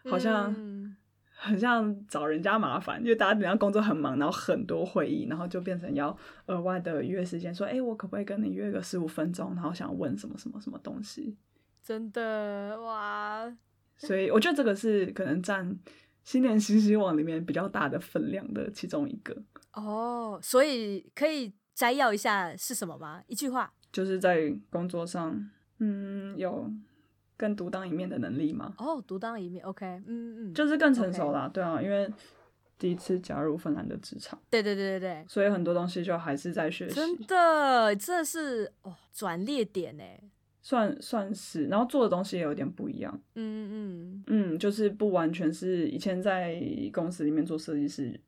[0.05, 0.53] 好像。
[0.57, 0.95] 嗯
[1.41, 6.13] 很像找人家麻烦，因为大家平常工作很忙，然后很多会议，然后就变成要
[6.47, 11.37] 额外的约时间，说，哎、欸，我可不可以跟你约个十五分钟，然后想问什么什么什么东西？
[11.81, 13.49] 真的哇！
[13.95, 15.73] 所以我觉得这个是可能占
[16.29, 19.35] 新年新希望里面比较大的分量的其中一个。
[19.73, 23.23] 哦，所以可以摘要一下是什么吗？
[23.25, 26.71] 一句话，就是在工作上，嗯，有
[27.35, 28.75] 更独当一面的能力吗？
[28.77, 32.07] 哦，独当一面，OK，嗯嗯，就是更成熟啦.对啊，因为
[32.77, 40.03] 第一次加入芬兰的职场，对对对对对，所以很多东西就还是在学习，真的，这是哦转捩点呢，
[40.61, 46.61] 算算是，然后做的东西也有点不一样，嗯嗯嗯，嗯，就是不完全是以前在
[46.93, 48.19] 公司里面做设计师。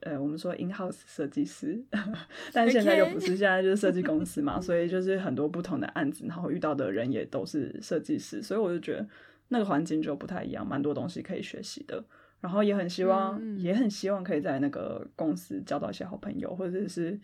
[0.00, 1.82] 呃，我们说 in house 设计师，
[2.52, 9.08] 但现在又不是.现在就是设计公司嘛， 所以就是很多不同的案子，然后遇到的人也都是设计师，所以我就觉得
[9.48, 12.04] 那个环境就不太一样，蛮多东西可以学习的。
[12.40, 17.18] 然后也很希望，嗯，也很希望可以在那个公司交到一些好朋友，或者是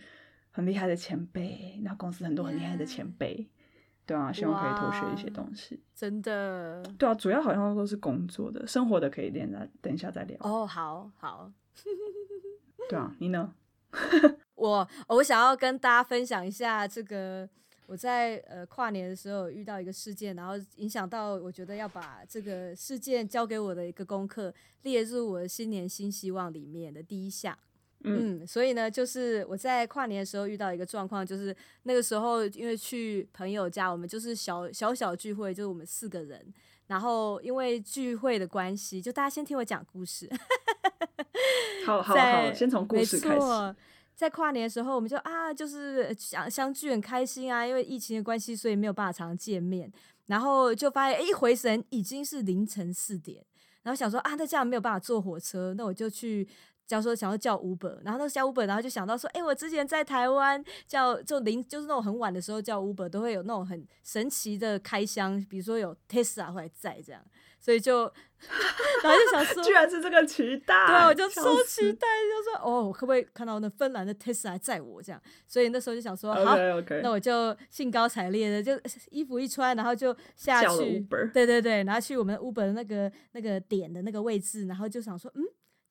[0.51, 1.79] 很厉害的前辈。
[1.85, 3.62] 那公司很多很厉害的前辈，yeah.
[4.05, 5.81] 对啊，希望可以偷学一些东西。
[5.95, 10.37] 真的，对啊，主要好像都是工作的，生活的可以等下等一下再聊。
[10.41, 11.53] 哦、oh，好好。
[12.89, 13.55] 对啊，你呢？
[14.57, 17.49] 我我想要跟大家分享一下这个，
[17.87, 27.57] 我在呃跨年的时候遇到一个事件，然后影响到我觉得要把这个事件交给我的一个功课列入我的新年新希望里面的第一项。
[28.05, 36.45] 嗯，嗯，所以呢，就是我在跨年的时候遇到一个状况，就是那个时候因为去朋友家，我们就是小小小聚会，就是我们四个人，
[36.87, 40.29] 然后因为聚会的关系，就大家先听我讲故事。
[41.87, 43.77] 好好好，先从故事开始。
[44.15, 49.91] 在跨年的时候，我们就啊，就是相相聚很开心啊，因为疫情的关系，所以没有办法常常见面。
[50.27, 53.45] 然后就发现，欸，一回神已经是凌晨四点，
[53.83, 56.49] 然后想说啊，那这样没有办法坐火车，那我就去。
[56.93, 67.23] 叫说想要叫 Uber，然后那个叫 Uber，然后就想到说，哎、欸，我之前在台湾叫就临就是那种很晚的时候叫 Uber，都会有那种很神奇的开箱，比如说有 Tesla 会在这样，
[67.59, 68.03] 所以就
[69.03, 75.23] 然后就想说， 居然是这个期待，对，我就超期待，就说哦，我可不可以看到那芬兰的 Tesla 载我这样？
[75.47, 77.01] 所以那时候就想说，好，okay, okay.
[77.01, 78.79] 那我就兴高采烈的就
[79.11, 81.01] 衣服一穿，然后就下去，
[81.33, 85.43] 对对对，然后去我们 Uber 的那个那个点的那个位置，然后就想说，嗯。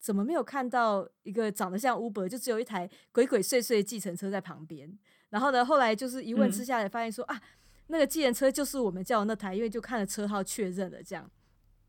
[0.01, 4.91] 怎么没有看到一个长得像 Uber，就只有一台鬼鬼祟祟的计程车在旁边？
[5.29, 7.41] 然后呢，后来就是一问之下，才发现说、嗯、啊，
[7.87, 11.29] 那个计程车就是我们叫的那台，因为就看了车号确认了这样。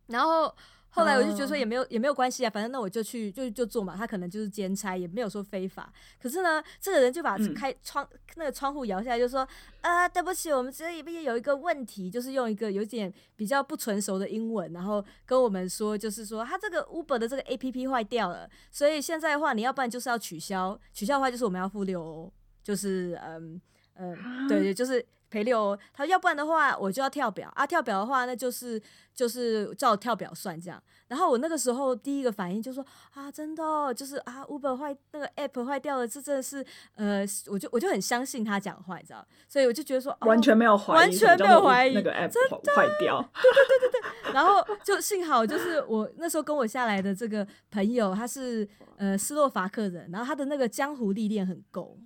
[0.07, 0.55] 然后。
[0.95, 3.97] 后来我就觉得说也没有也没有关系啊，反正那我就去就就做嘛。
[3.97, 5.91] 他可能就是兼差，也没有说非法。
[6.21, 9.49] 可是呢，这个人就把开窗、嗯、那个窗户摇下来，就说
[9.81, 23.59] ：“啊，对不起，我们这里边有一个问题，就是用一个有点比较不成熟的英文，然后跟我们说，就是说他这个 Uber 的这个 APP 坏掉了，所以现在的话，你要不然就是要取消，取消的话就是我们要付六欧，就是嗯
[23.95, 28.81] 嗯，对，就是。”赔六欧，他说要不然的话我就要跳表啊，跳表的话那就是
[29.15, 30.81] 就是照跳表算这样。
[31.09, 36.65] 然后我那个时候第一个反应就说啊，真的哦，就是啊，Uber 坏那个 app 坏掉了，这真的是
[36.95, 44.33] 呃，我就我就很相信他讲话，你知道，所以我就觉得说、哦、完全没有怀疑，完全没有怀疑那个 app 坏掉，对对对对对。
[44.33, 48.67] 然后就幸好就是我那时候跟我下来的这个朋友他是
[48.97, 51.99] 呃斯洛伐克人，然后他的那个江湖历练很够。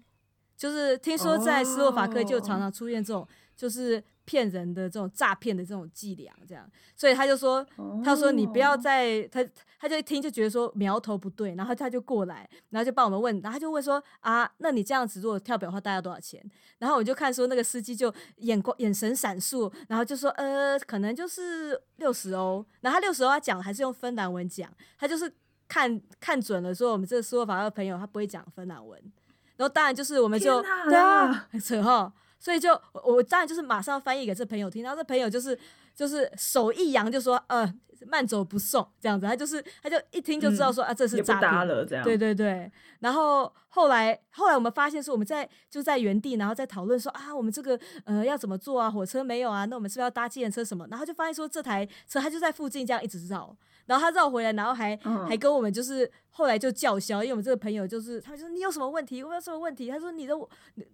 [0.57, 7.64] 就是听说在斯洛伐克就常常出现这种就是骗人的这种诈骗的这种伎俩，这样，所以他就说，
[8.05, 9.45] 他说你不要再他，
[9.79, 16.42] 他就一听就觉得说苗头不对，然后他就过来，然后就帮我们问，然后他就问说啊，那你这样子如果跳表的话大概要多少钱？
[16.79, 25.33] 然后我就看说那个司机就眼光眼神闪烁，然后就说呃，可能就是六十欧，然后他六十欧他讲还是用芬兰文讲，他就是
[25.69, 29.01] 看看准了说我们这个斯洛伐克的朋友他不会讲芬兰文。
[29.57, 35.59] 然后当然就是我们就对啊，很扯哈，所以就我，我当然就是马上翻译给这朋友听，然后这朋友就是
[35.95, 37.73] 就是手一扬就说呃
[38.06, 42.70] 慢走不送这样子，他就是他就一听就知道说、嗯、啊这是诈骗了这样，对对对。
[43.00, 50.87] 然后后来后来我们发现说我们在就在原地，然后在讨论说啊我们这个呃要怎么做啊，火车没有啊，那我们是不是要搭计程车什么？
[50.90, 53.56] 然后就发现说这台车它就在附近这样一直绕。
[53.87, 59.22] 然后他绕回来，然后还、嗯、还跟我们就是后来就叫嚣，因为我们这个朋友就是他说你有什么问题？
[59.22, 59.88] 我有什么问题？
[59.88, 60.35] 他说你的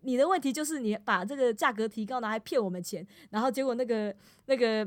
[0.02, 3.06] 你的问题就是你把这个价格提高，然后还骗我们钱。
[3.30, 4.86] 然后结果那个那个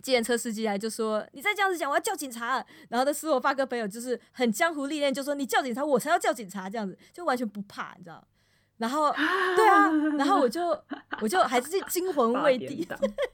[0.00, 2.64] 计程车司机来就说你再这样子讲，我要叫警察。
[2.88, 8.26] 然后那斯洛伐克朋友就是很江湖历练，就说你叫警察，我才要叫警察，这样子就完全不怕，你知道。
[8.78, 9.12] 然后，
[9.54, 10.68] 对啊， 然后我就
[11.20, 12.84] 我就还是惊魂未定，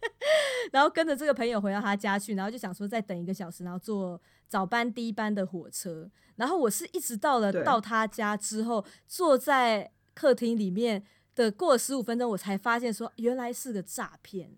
[0.73, 6.11] 然后跟着这个朋友回到他家去，然后就想说再等一个小时，然后坐早班第一班的火车。
[6.37, 11.03] 然后我是一直到了到他家之后，坐在客厅里面
[11.35, 14.51] 的过了十五分钟，我才发现说原来是个诈骗。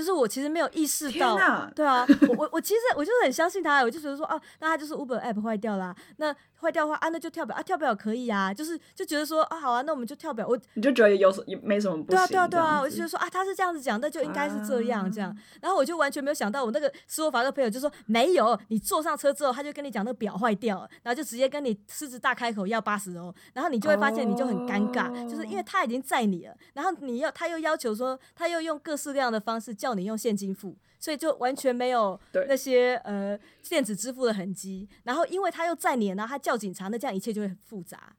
[0.00, 30.76] 就是我其实没有意识到，哪对啊，我我我其实我就是很相信他，我就觉得说啊，那他就是 Uber App 坏掉啦，那坏掉的话啊，那就跳表啊，跳表可以啊，就是就觉得说啊，好啊，那我们就跳表，我你就觉得有也没什么不行，对啊对啊对啊，我就觉得说啊，他是这样子讲，那就应该是这样、啊、这样，然后我就完全没有想到，我那个斯洛伐克朋友就说没有，你坐上车之后，他就跟你讲那个表坏掉了，然后就直接跟你狮子大开口要八十欧，然后你就会发现你就很尴尬，哦、就是因为他已经载你了，然后你要他又要求说，他又用各式各样的方式叫你用现金付。
[31.02, 33.34] 所以就完全没有那些呃
[33.66, 38.14] 电子支付的痕迹，然后因为他又在你，然后他叫警察，那这样一切就会很复杂。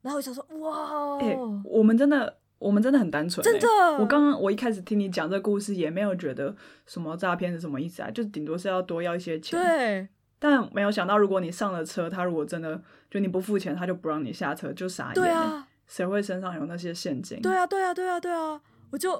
[0.00, 3.68] 然后我想说哇、欸，我们真的我们真的很单纯、欸，真的。
[3.98, 9.60] 我刚刚我一开始听你讲这个故事，也没有觉得什么诈骗是什么意思啊，就顶多是要多要一些钱。
[9.60, 10.08] 对。
[10.38, 15.14] 但没有想到，如果你上了车，他如果真的就你不付钱，他就不让你下车，就傻眼、欸。
[15.14, 15.68] 对啊。
[15.86, 17.38] 谁会身上有那些现金？
[17.42, 18.58] 对啊，对啊，对啊，对啊。
[18.90, 19.12] 我就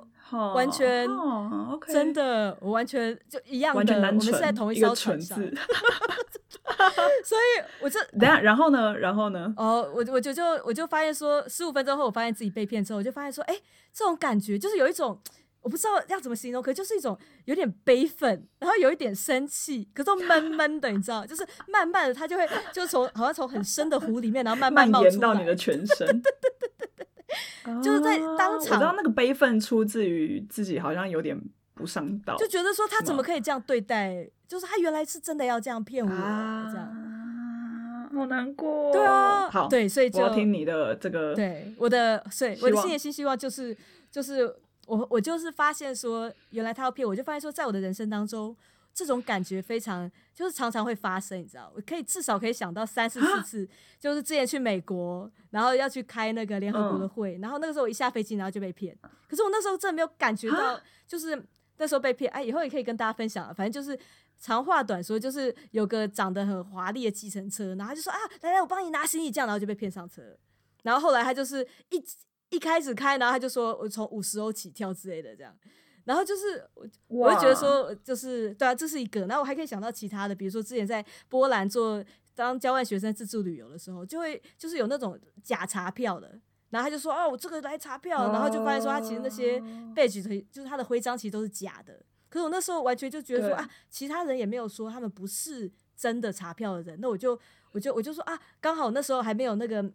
[0.55, 1.09] 完全
[1.89, 5.39] 真的，我完全就一样的，我们是在同一艘船上，
[7.25, 9.53] 所以我就等下，然后呢，然后呢？
[9.57, 13.57] 哦，我我就就我就发现说，十五分钟后，我发现自己被骗之后，我就发现说，哎，
[13.93, 15.21] 这种感觉就是有一种
[15.61, 26.23] 我不知道要怎么形容，可就是一种有点悲愤，然后有一点生气，可是都闷闷的，你知道，就是慢慢的，它就会就从好像从很深的湖里面，然后慢慢冒出来到你的全身。
[27.83, 31.41] 就是在当场，我知道那个悲愤出自于自己好像有点
[31.75, 34.29] 不上道，就觉得说他怎么可以这样对待？
[34.47, 38.93] 就是他原来是真的要这样骗我，这样，好难过。
[38.93, 43.77] 对啊，好，对，所以就要听你的这个，对我的，所以我的新年新希望就是，
[44.11, 44.45] 就是
[44.87, 48.55] 我我就是发现说，原来他要骗我，就发现说，在我的人生当中。
[48.95, 51.73] 这种感觉非常，就是常常会发生，你知道？
[51.75, 58.97] 我可以至少可以想到三四四次，就是之前去美国，然后要去开那个联合国的会，然后那个时候我一下飞机，然后就被骗。
[59.29, 61.45] 可是我那时候真的没有感觉到，就是
[61.77, 62.31] 那时候被骗。
[62.31, 63.99] 哎，以后也可以跟大家分享，反正就是
[64.39, 70.23] 长话短说，就是有个长得很华丽的计程车，然后他就说啊，来来，我帮你拿行李，这样，然后就被骗上车。
[70.83, 72.05] 然后后来他就是一
[72.51, 75.53] 一开始开，然后他就说我从五十欧起跳之类的，这样。
[76.05, 76.63] 然后就是
[77.09, 79.23] 我，我就觉得说，就是对啊，这是一个。
[79.27, 86.39] 然后我还可以想到其他的，比如说之前在波兰做当交换学生自助旅游的时候，就会就是有那种假查票的，
[86.71, 89.59] 然后他就说哦，我这个来查票，然后就发现说他其实那些
[89.95, 92.05] badge 就是他的徽章其实都是假的。
[92.29, 97.39] 可是我那时候完全就觉得说啊，其他人也没有说他们不是真的查票的人，那我就
[97.71, 99.89] 我就我就说啊，刚好那时候还没有那个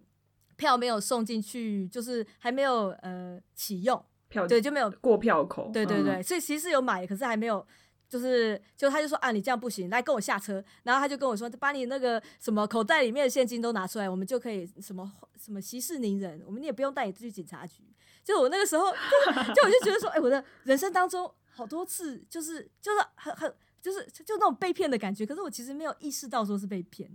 [0.55, 4.01] 票没有送进去，就是还没有呃启用。
[4.29, 7.65] 票对，就没有过票口，对对对，嗯、所以其实有买，可是还没有，
[8.07, 17.83] 就是就他就说啊，你这样不行，来跟我下车，然后他就跟我说，把你那个什么口袋里面的现金都拿出来，我们就可以什么什么息事宁人，我们你也不用带你去警察局。
[18.23, 27.09] 就我那个时候，就，就我就觉得说，哎、欸，我的人生当中好多次就是就是很很就是就那种被骗的感觉，可是我其实没有意识到说是被骗。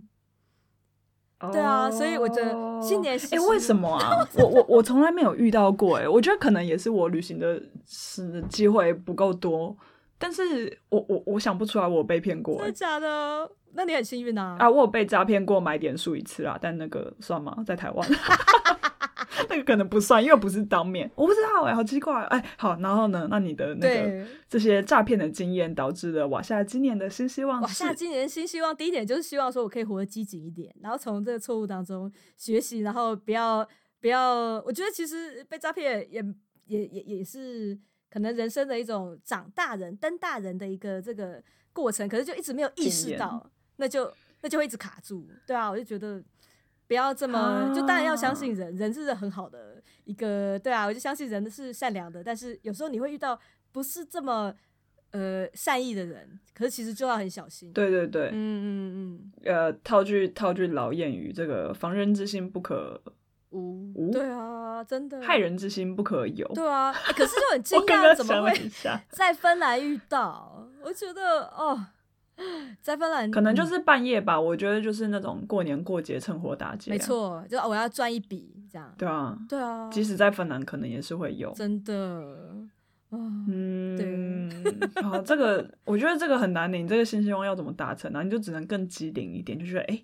[1.51, 4.25] 对啊，所以我觉得新年哎、欸，为什么啊？
[4.39, 9.75] 我我我从来没有遇到过哎、欸，我觉得可能也是我旅行的是机会不够多，
[10.17, 13.51] 但是我我我想不出来我被骗过、欸，真的假的？
[13.73, 14.55] 那你很幸运啊！
[14.57, 17.57] 啊，我有被诈骗过买点数一次啦，但那个算吗？
[17.67, 18.09] 在台湾。
[19.49, 22.49] 那个可能不算，因为不是当面，我不知道哎、欸，好奇怪哎、欸。
[22.57, 23.27] 好，然后呢？
[23.29, 27.61] 那你的那个这些诈骗的经验导致了瓦夏今年的新希望。
[27.61, 33.67] 瓦夏今年的新希望，第一点就是希望说我可以活得积极一点，然后从这个错误当中学习，然后不要
[33.99, 34.61] 不要。
[34.65, 36.23] 我觉得其实被诈骗也
[36.65, 37.77] 也也也是
[38.09, 41.43] 可能人生的一种长大人登大人的一个这个
[41.73, 45.27] 过程，可是就一直没有意识到，那就那就会一直卡住。
[45.45, 46.23] 对啊，我就觉得。
[46.87, 53.39] 不要这么，啊、就当然要相信人，人是很好的一个，对啊，我就相信人是善良的，但是有时候你会遇到
[53.71, 54.53] 不是这么
[55.11, 57.73] 呃善意的人，可是其实就要很小心。
[57.73, 63.01] 对对对，嗯嗯嗯，呃，套句套句老谚语，这个防人之心不可
[63.49, 68.51] 无，无对啊，真的，害人之心不可有，对啊，欸、可是就很 惊讶，怎么会
[69.09, 70.69] 在芬兰遇到？
[70.83, 71.87] 我觉得哦。
[72.81, 74.39] 在芬兰，可能就是半夜吧。
[74.39, 78.93] 我觉得就是那种过年过节趁火打劫，没错，就我要赚一笔这样。
[78.97, 81.53] 对啊，对啊，即使在芬兰，可能也是会有。
[81.53, 82.55] 真的，
[83.11, 84.75] 嗯，对。
[85.01, 88.21] 好，这个我觉得这个很难，你这个新希望要怎么达成呢？
[88.23, 90.03] 你就只能更机灵一点，就觉得哎，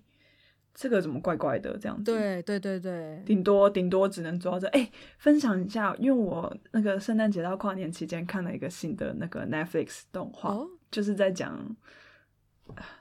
[0.74, 2.04] 这个怎么怪怪的这样子。
[2.04, 4.66] 对对对对，顶多顶多只能做到这。
[4.68, 10.56] 哎，分享一下，因为我那个圣诞节到跨年期间看了一个新的那个 Netflix 动画，
[10.90, 11.76] 就是在讲。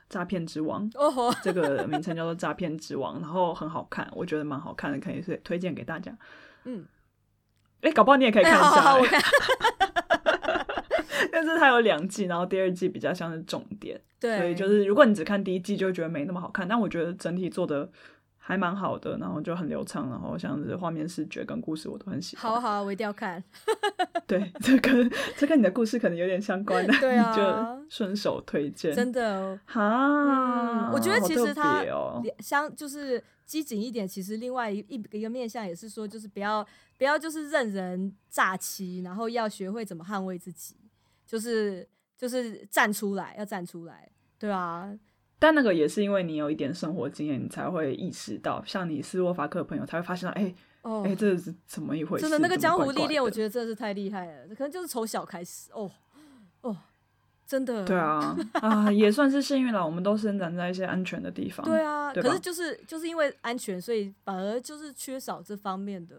[0.09, 1.33] 诈骗之王，oh, oh.
[1.41, 6.15] 这个名称叫做诈骗之王，然后很好看，我觉得蛮好看的，可以推荐给大家。
[6.65, 6.85] 嗯，
[7.81, 8.61] 哎，搞不好你也可以看一下。
[11.31, 16.67] 但是它有两季，然后第二季比较像是重点，对，所以就是如果你只看第一季，就会觉得没那么好看。
[16.67, 17.89] 但我觉得整体做的
[18.37, 22.51] 还蛮好的，然后就很流畅，然后像是画面、视觉跟故事我都很喜欢。
[22.51, 23.41] 好好，我一定要看。
[24.31, 28.95] 对， 这跟这跟你的故事可能有点相关的，对啊，就顺手推荐。
[28.95, 31.83] 真的哈、嗯，我觉得其实它
[32.39, 36.65] 相、哦、就是机警一点，其实另外一一一个面向也是说，就是不要
[36.97, 40.77] 不要就是任人诈欺，然后要学会怎么捍卫自己，
[41.25, 41.85] 就是
[42.17, 44.09] 就是站出来，要站出来，
[44.39, 44.97] 对啊。
[45.39, 52.23] 但那个也是因为你有一点生活经验，你才会意识到，像你斯洛伐克的朋友才会发现到，哎、欸，哦，哎、欸，这是怎么一回事？
[52.23, 55.91] 真的，那个江湖历练，我觉得真的是太厉害了，可能就是从小开始，哦，
[56.61, 56.75] 哦，
[57.45, 57.85] 真的。
[57.85, 61.65] 对啊， 啊，也算是幸运了，我们都生长在一些安全的地方。
[61.65, 66.15] 对啊，对，可是就是就是因为安全，所以反而就是缺少这方面的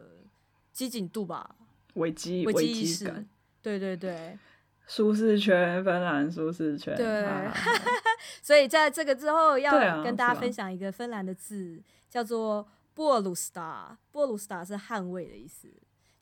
[0.72, 1.56] 机警度吧，
[1.94, 3.24] 危机危机意识。
[3.60, 4.38] 对对对。
[4.84, 6.94] 舒适圈，芬兰舒适圈。
[6.96, 7.54] 对，啊、
[8.42, 13.99] 所以在这个之后要跟大家分享一个芬兰的字，啊、叫做“布鲁斯塔”。
[14.12, 15.68] 波鲁斯塔是捍卫的意思，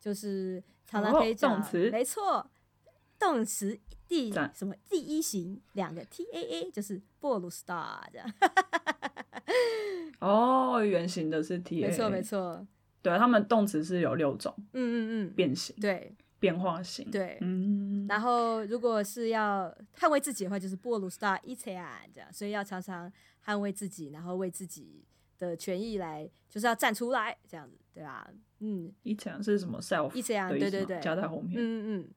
[0.01, 2.49] 就是常常可以讲、词，没错，
[3.19, 8.35] 动词第什么第一型两个 T A A 就是波鲁斯塔这样。
[10.21, 12.67] 哦，原型的是 T A A，没错 没错。
[13.03, 16.15] 对，他们动词是有六种，嗯嗯嗯，变形，对。
[16.39, 23.13] 变化型，对，嗯，然后如果是要捍卫自己的话，就是波鲁斯塔伊切啊这样，所以要常常
[23.45, 25.05] 捍卫自己，然后为自己
[25.41, 28.31] 的权益来，就是要站出来这样子，对吧？
[28.61, 32.09] 嗯，一切安是什么？self 一切安，对对对，加在后面，嗯嗯，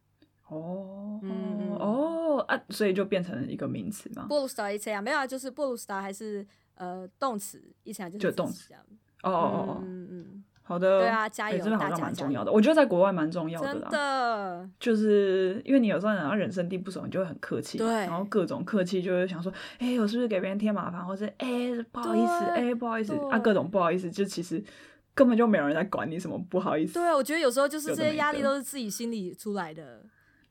[0.49, 4.27] 哦，嗯哦啊，所以就变成一个名词嘛？
[4.27, 6.45] 布鲁斯塔伊切啊没有啊，就是布鲁斯塔还是
[6.75, 8.85] 呃动词，一切啊就是动词这样，
[9.23, 10.43] 哦哦哦，嗯嗯。
[10.65, 11.57] 好的，对啊，加油！
[11.57, 13.81] 真的好像蛮重要的，我觉得在国外蛮重要的啦。
[13.81, 24.63] 真的，就是因为你有时候人家人生地不熟，你就会很客气，对，然后各种客气，就会想说，哎、欸，我是不是给别人添麻烦，或者哎、欸，不好意思，哎、欸，不好意思啊，各种不好意思，就其实
[25.13, 26.93] 根本就没有人在管你什么不好意思。
[26.93, 30.01] 对啊，我觉得有时候就是这些压力都是自己心里出来的。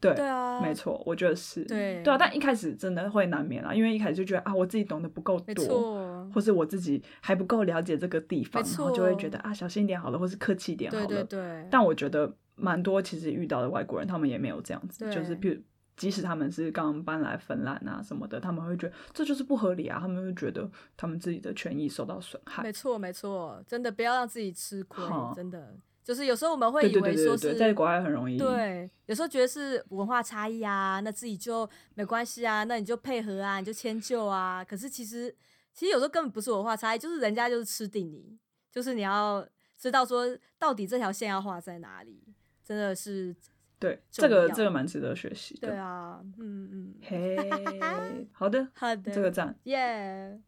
[0.02, 1.64] 对，对啊，没错，我觉得是。
[1.64, 11.06] 对，对啊，但一开始真的会难免啊，因为一开始就觉得啊，我自己懂得不够多，或是我自己还不够了解这个地方，然后就会觉得啊，小心一点好了，或是客气一点好了。
[11.06, 11.68] 对对对。
[11.70, 15.62] 但我觉得蛮多其实遇到的外国人，他们也没有这样子，就是譬如
[15.96, 22.62] 即使他们是刚搬来芬兰啊什么的，他们会觉得这就是不合理啊，他们会觉得他们自己的权益受到损害。
[22.64, 25.04] 没错没错，真的不要让自己吃亏，
[25.36, 25.76] 真的。
[26.04, 34.64] 就是有时候我们会以为说是在国外很容易，对，有时候觉得是文化差异啊，那自己就没关系啊，那你就配合啊，你就迁就啊。
[34.64, 35.32] 可是其实
[35.72, 38.36] 其实有时候根本不是文化差异，就是人家就是吃定你，
[38.70, 39.46] 就是你要
[39.78, 40.26] 知道说
[40.58, 42.20] 到底这条线要画在哪里，
[42.64, 43.34] 真的是
[43.78, 45.68] 对这个这个蛮值得学习的。
[45.68, 49.78] 对啊，嗯嗯，嘿、hey，好的好的，这个赞耶。
[49.78, 50.40] Yeah.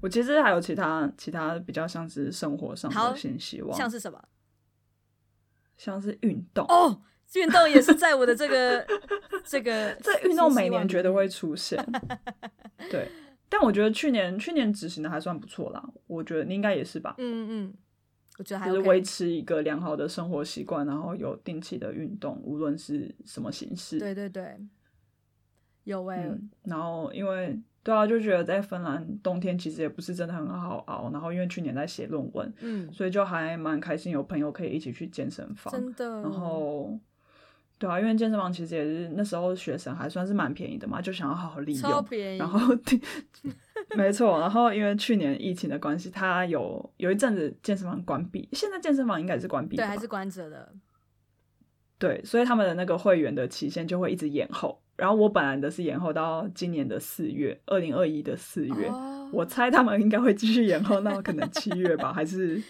[0.00, 4.22] 我其实还有其他其他比较像是生活上的新希望，像是什么？
[5.78, 7.00] 像是运动哦，
[7.34, 8.86] 运动也是在我的这个
[9.42, 11.82] 这个 这运动每年觉得会出现，
[12.90, 13.08] 对，
[13.48, 17.74] 但我觉得去年去年执行的还算不错啦，我觉得你应该也是吧，嗯嗯，
[18.38, 24.58] 我觉得还、OK、是维持一个良好的生活习惯，然后有定期的运动，无论是什么形式，对对对，
[25.84, 27.58] 有哎、欸嗯，然后因为。
[27.88, 36.20] 对啊，就觉得在芬兰冬天其实也不是真的很好熬，然后因为去年在写论文，嗯，所以就还蛮开心有朋友可以一起去健身房，真的。
[36.20, 37.00] 然后，
[37.78, 42.36] 对啊，因为健身房其实也是那时候学生还算是蛮便宜的嘛，就想要好好利用，超便宜。
[42.36, 42.60] 然后，
[43.96, 50.74] 没错，然后因为去年疫情的关系，他有有一阵子健身房关闭，现在健身房应该是关闭，对，还是关着的。
[51.98, 54.78] 对，所以他们的那个会员的期限就会一直延后。
[54.98, 58.88] 然后我本来的是延后到今年的四月，二零二一的四月。
[58.88, 59.32] Oh.
[59.32, 62.60] 我猜他们应该会继续延后，那可能七月吧， 还是，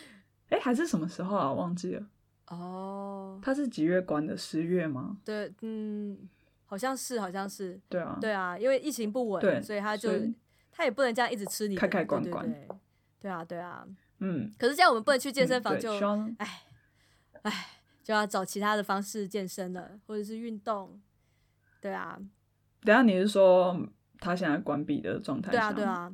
[0.50, 1.48] 哎，还是什么时候啊？
[1.48, 2.06] 我忘记了。
[2.48, 3.42] 哦，oh.
[3.42, 4.36] 他是几月关的？
[4.36, 5.16] 十月吗？
[5.24, 6.28] 对，嗯，
[6.66, 7.80] 好像是，好像是。
[7.88, 10.10] 对啊，对啊，因为疫情不稳，所以他就
[10.70, 12.44] 他也不能这样一直吃你开开关关。
[12.44, 12.76] 对，对，对，
[13.22, 13.86] 对啊，对啊，
[14.18, 14.52] 嗯。
[14.58, 15.90] 可是这样我们不能去健身房就，
[16.36, 16.62] 哎，
[17.40, 17.66] 哎，
[18.04, 21.00] 就要找其他的方式健身了，或者是运动。
[21.80, 22.18] 对啊，
[22.82, 23.78] 等下你是说
[24.18, 25.50] 他现在关闭的状态？
[25.50, 26.12] 对啊，对啊，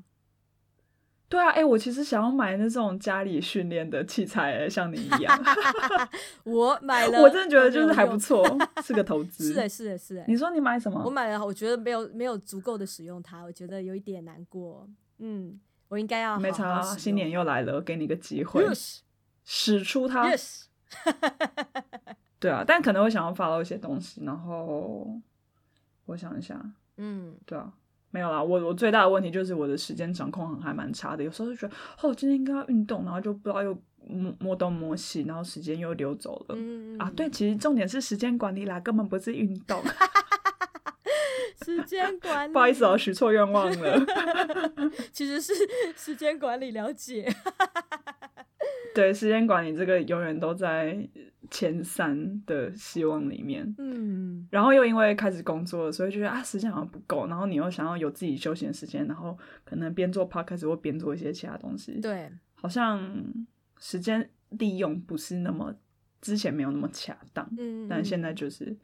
[1.28, 1.48] 对啊！
[1.48, 5.44] 哎、欸，我其实想要买那种家里训练的器材，像你一样。
[6.44, 8.44] 我买了， 我真的觉得就是还不错，
[8.84, 9.48] 是个投资。
[9.48, 10.24] 是的，是的，是的。
[10.28, 11.02] 你说你买什么？
[11.04, 14.86] 我买了，我觉得没有没有足够的使用它，我觉得有一点难过。
[15.18, 15.58] 嗯，
[15.88, 16.82] 我应该要好好没差。
[16.82, 18.64] 新年又来了，给你个机会.
[19.44, 20.28] 使出它。
[20.30, 20.64] Yes.
[22.38, 25.20] 对啊，但可能会想要发到一些东西，然后。
[26.14, 26.56] 我想一下，
[26.96, 27.72] 嗯，对啊，
[28.12, 28.40] 没有啦。
[28.40, 36.54] 我我最大的问题就是我的时间掌控还蛮差的，有时候就觉得哦，今天应该要运动，然后就不知道又摸摸东摸西，然后时间又溜走了。
[36.56, 39.82] 嗯啊，对，其实重点是时间管理啦，根本不是运动。
[41.64, 44.06] 时间 管理，不好意思哦，许错愿望了。
[45.10, 45.52] 其实是
[45.96, 47.26] 时间管理了解。
[48.94, 50.96] 对，时间管理这个永远都在
[51.54, 53.72] 前三的希望里面。
[53.78, 57.28] 嗯，然后又因为开始工作了，所以就觉得啊，时间好像不够。
[57.28, 62.00] 然后你又想要有自己休闲时间，然后可能边做 podcast 或边做一些其他东西。
[62.00, 63.08] 对，好像
[63.78, 65.72] 时间利用不是那么
[66.20, 67.48] 之前没有那么恰当。
[67.56, 68.76] 嗯，但现在就是，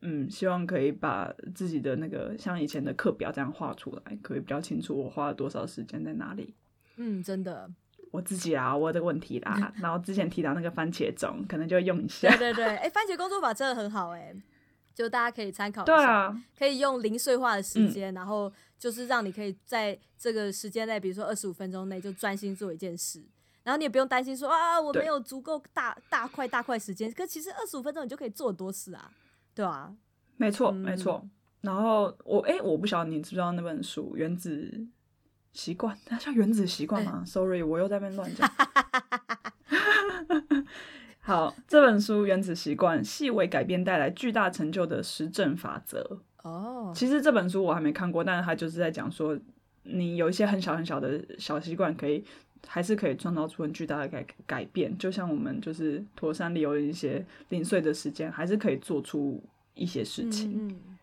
[0.00, 6.54] 嗯，希望可以把自己的那个像以前的课表这样画出来，可以比较清楚我花了多少时间在哪里。
[6.96, 7.70] 嗯，真的。
[8.16, 9.70] 我自己啊，我有这个问题啦。
[9.82, 12.28] 然后之前提到那个番茄钟，可能就用一下。
[12.30, 14.42] 对对对，哎、欸，番茄工作法真的很好哎、欸，
[14.94, 15.94] 就大家可以参考一下。
[15.94, 23.22] 对啊，可以用零碎化的时间、嗯，然后就是让你可以在这个时间内，比如说二十五分钟内就专心做一件事，
[23.62, 27.12] 然后你也不用担心说啊，我没有足够大大块大块时间。
[27.12, 29.10] 可其实二十五分钟你就可以做很多事啊，
[29.54, 29.94] 对啊，
[30.38, 31.22] 没错、嗯、没错。
[31.60, 34.72] 然后我哎、欸，我不晓得你知不知道那本书《原子》。
[35.56, 38.48] 习惯， 那叫原子习惯吗、欸、？Sorry，我又在那边乱讲。
[41.20, 46.20] 好，这本书《原子习惯》，细微改变带来巨大成就的实证法则。
[46.42, 49.36] 哦、oh.，其实这本书我还没看过，但是它就是在讲说，
[49.82, 52.22] 你有一些很小很小的小习惯，可以
[52.68, 54.96] 还是可以创造出很巨大的改改变。
[54.96, 59.42] 就像我们就是妥善利用一些零碎的时间，还是可以做出
[59.74, 60.52] 一些事情。
[60.52, 60.98] 嗯，嗯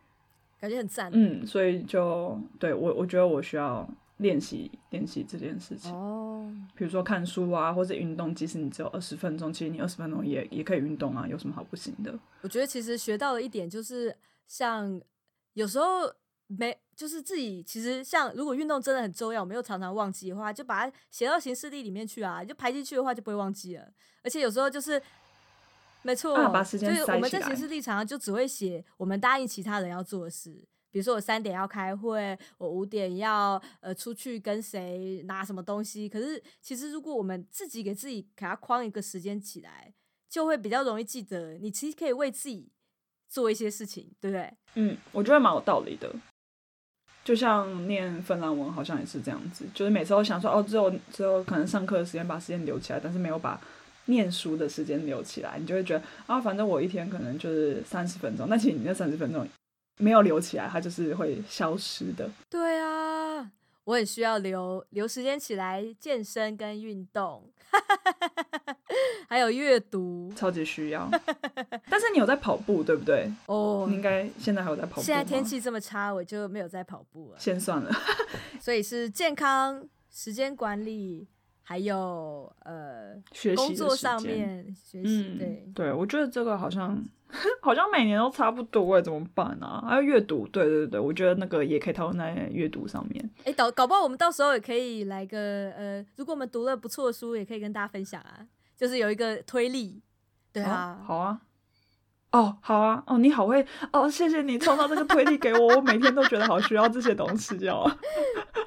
[0.62, 1.10] 感觉很赞。
[1.12, 3.86] 嗯，所以就对我，我觉得我需要。
[4.24, 12.18] 练习练习这件事情哦，比如说看书啊，或者运动，即使你只有二十分钟，其实你二十分钟也也可以运动啊，有什么好不行的？
[12.42, 14.16] 我觉得其实学到了一点，就是
[14.48, 15.00] 像
[15.54, 16.12] 有时候
[16.48, 23.86] 没，就是自己其实像如果运动真的很重要，我们又常常忘记的话，就把它写到行事历里面去啊，就排进去的话就不会忘记了。
[24.24, 25.02] 而且有时候就是
[26.02, 30.64] 没错，就是我们在行事历常常就只会写我们答应其他人要做的事。
[30.94, 36.08] 比如说我三点要开会，我五点要呃出去跟谁拿什么东西。
[36.08, 39.92] 可是其实如果我们自己给自己给他框一个时间起来，
[40.30, 41.56] 就会比较容易记得。
[41.56, 42.70] 你其实可以为自己
[43.28, 44.54] 做一些事情，对不对？
[44.76, 46.14] 嗯，我觉得蛮有道理的。
[47.24, 53.60] 就像念芬兰文好像也是这样子，就是每次都想说哦，只有只有可能上课的时间把时间留起来，但是没有把
[54.06, 59.48] 念书的时间留起来，你就会觉得啊，反正我一天可能就是三十分钟，那其实你那三十分钟。
[59.98, 62.30] 没有留起来，它就是会消失的。
[62.50, 63.52] 对啊，
[63.84, 67.50] 我也需要留留时间起来健身跟运动，
[69.28, 71.10] 还有阅读，超级需要。
[71.90, 73.32] 但是你有在跑步，对不对？
[73.48, 75.02] 哦、oh，你应该现在还有在跑步。
[75.02, 77.40] 现在天气这么差，我就没有在跑步了。
[77.40, 77.92] 先算了。
[78.60, 81.28] 所以是健康、时间管理，
[81.64, 85.36] 还有呃，学习工作上面学习。
[85.40, 87.04] 对、嗯、对，我觉得这个好像。
[87.64, 89.84] 好像每年都差不多哎，怎么办啊？
[89.90, 93.28] 还有阅读，对对对，我觉得那个也可以讨论在阅读上面。
[93.40, 98.46] 哎、欸，搞搞不好我们到时候也可以来个呃，如果我们读了不错的书，也可以跟大家分享啊。
[98.78, 100.00] 就是有一个推力，
[100.52, 101.42] 对啊，哦、好啊，
[102.34, 107.90] 哦，好啊，哦，你好会哦，谢谢你创造这个推力给我，我每天都觉得好需要这些东西哦。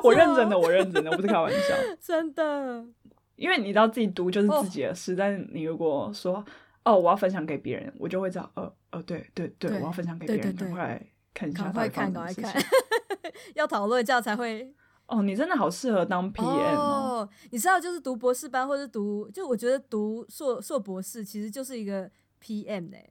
[0.04, 2.84] 我认真的，我认真的，我不是开玩笑， 真的。
[3.36, 6.44] 因为你知道自己读就是自己的事，哦、但是你如果说。
[6.84, 12.62] 哦，我要分享给别人，我就会知道，呃呃，对对对，对，我要分享给别人，赶快看一下，赶快看，赶快看，
[13.54, 14.72] 要讨论这样才会。
[15.06, 17.28] 哦，你真的好适合当 PM 哦，哦。
[17.50, 22.10] 你知道，就是读博士班或者读，就我觉得读硕硕博士其实就是一个
[22.42, 23.06] PM 哎，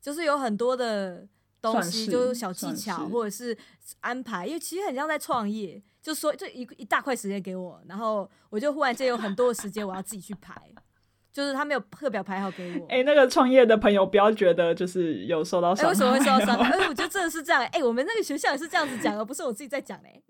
[0.00, 1.24] 就是有很多的
[1.60, 3.56] 东西，就是小技巧或者是
[4.00, 10.54] 安排，因为其实很像在创业，就说就一一大块时间给我，然后我就忽然间有很多的时间，我要自己去排。
[11.32, 12.84] 就是他没有课表排好给我。
[12.88, 15.90] 哎、欸， 那个创业的朋友不要觉得就是有受到伤害。
[15.90, 16.72] 为什么会受到伤害？
[16.76, 17.62] 哎、欸，我觉得真的是这样。
[17.62, 20.22] 哎、欸，我们那个学校也是这样子讲的，不是我自己在讲嘞。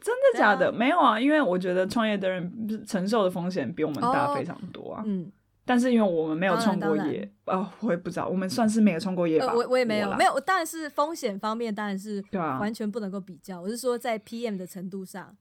[0.00, 0.70] 真的假的？
[0.72, 5.02] 没有啊，因为我觉得创业的人承受的风险比我们大非常多啊。
[5.04, 5.41] 嗯、哦。
[5.64, 9.46] 但是因为我们没有创过业啊、哦，我也不知道，我们算是没有创过业吧。
[9.46, 10.40] 呃、我我也没有，没有。
[10.40, 13.60] 当然是风险方面，当然是对啊，完全不能够比较。
[13.60, 15.36] 我是说在 PM 的程度上。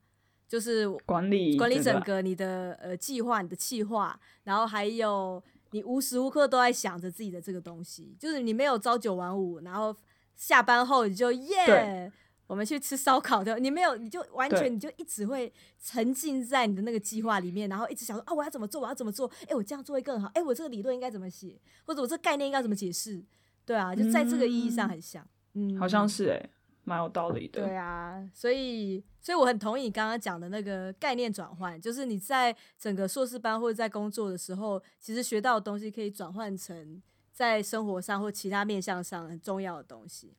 [0.47, 9.95] 就是管理管理整个你的呃计划，你的计划，然后还有你无时无刻都在想着自己的这个东西，就是你没有朝九晚五，然后
[10.35, 12.11] 下班后你就耶
[12.51, 15.49] 我们去吃烧烤的，你没有，你就完全你就一直会
[15.81, 23.23] 沉浸在你的那个计划里面，然后一直想说啊，我要怎么做，我要怎么做，哎，我这样做会更好，哎，我这个理论应该怎么写，或者我这个概念应该怎么解释，
[23.65, 26.49] 对啊，就在这个意义上很像，嗯，好像是哎、欸，
[26.83, 27.65] 蛮有道理的。
[27.65, 40.33] 对啊，所以所以我很同意你刚刚讲的那个概念转换，就是你在整个硕士班或者在工作的时候，其实学到的东西可以转换成在生活上或其他面向上很重要的东西。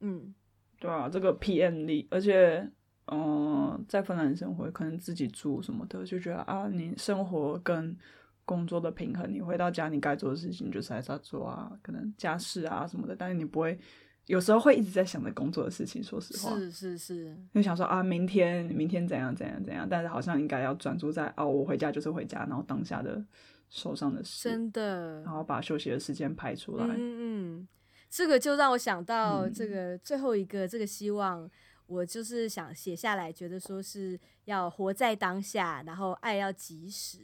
[0.00, 0.34] 嗯，
[0.78, 2.70] 对啊，这个 PM 力，而且。
[3.08, 7.96] 嗯，在芬兰生活，可能自己住什么的，就觉得啊，你生活跟
[8.44, 13.78] 工作的平衡，你回到家，你该做的事情就是还是要做啊，可能家事啊什么的，但是你不会，
[14.26, 16.02] 有时候会一直在想着工作的事情。
[16.02, 23.24] 说实话，是是是，就想说啊，明天明天怎样怎样怎样，但是好像应该要专注在哦，我回家就是回家，然后当下的
[23.70, 26.84] 手上的事，真的，然后把休息的时间排出来。
[26.88, 27.68] 嗯嗯，
[28.16, 31.50] 这个就让我想到这个最后一个这个希望。
[31.88, 37.20] 我就是想写下来，觉得说是要活在当下，然后爱要及时。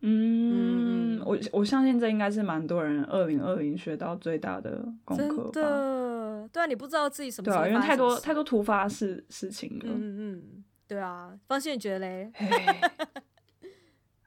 [0.00, 5.50] 嗯，我我相信这应该是蛮多人二零二零学到最大的功课吧。
[5.54, 7.64] 真的，对啊，你不知道自己什么时候。
[7.64, 9.86] 对啊，因为太多太多突发事事情了。
[9.86, 12.30] 嗯嗯，对啊，方心你觉得嘞？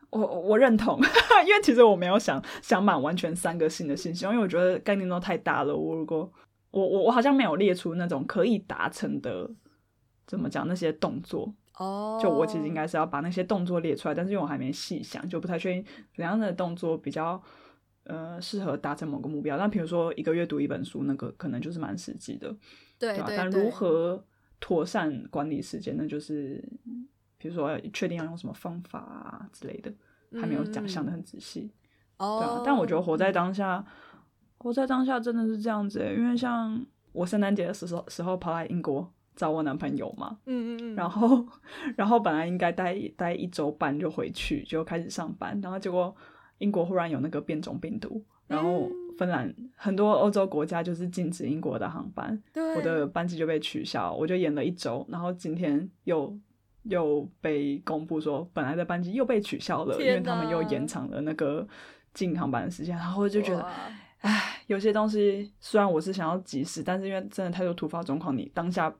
[0.09, 0.97] 我我认同，
[1.45, 5.75] 因为其实我没有想想满完全三个新的信息，因为我觉得概念都太大了。
[5.75, 6.31] 我如果
[6.71, 9.49] 我我我好像没有列出那种可以达成的，
[10.25, 12.21] 怎么讲那些动作哦？Oh.
[12.21, 15.85] 就我其实应该是要把那些动作列出来，但是因为我还没细想，就不太确定
[16.15, 17.41] 怎样的动作比较
[18.05, 19.57] 呃适合达成某个目标。
[19.57, 22.49] 但比如说一个月读一本书，那个可能就是蛮实际的，
[22.97, 23.27] 对对，对吧？
[23.35, 24.23] 但如何
[24.59, 26.63] 妥善管理时间，那就是
[27.37, 29.93] 比如说确定要用什么方法啊之类的，
[30.39, 31.71] 还没有讲想的很仔细
[32.17, 32.39] 哦。
[32.39, 33.85] 对啊，但我觉得活在当下。
[34.59, 36.83] 活在当下真的是这样子，因为像
[37.13, 41.45] 我圣诞节的时候时候跑来英国找我男朋友嘛，嗯嗯嗯，然后
[41.95, 46.13] 然后本来应该待待一周半就回去就开始上班，然后结果
[46.57, 56.35] 英国忽然有那个变种病毒，然后芬兰很多欧洲国家就是禁止英国的航班，对，我的班机就被取消，我就延了一周，然后今天又
[56.89, 61.67] 又被公布说本来的班机又被取消了，因为他们又延长了那个
[62.13, 63.65] 进航班的时间，然后我就觉得。
[64.21, 68.91] 唉，有些东西虽然我是想要及时，但是因为真的太多突发状况，你当下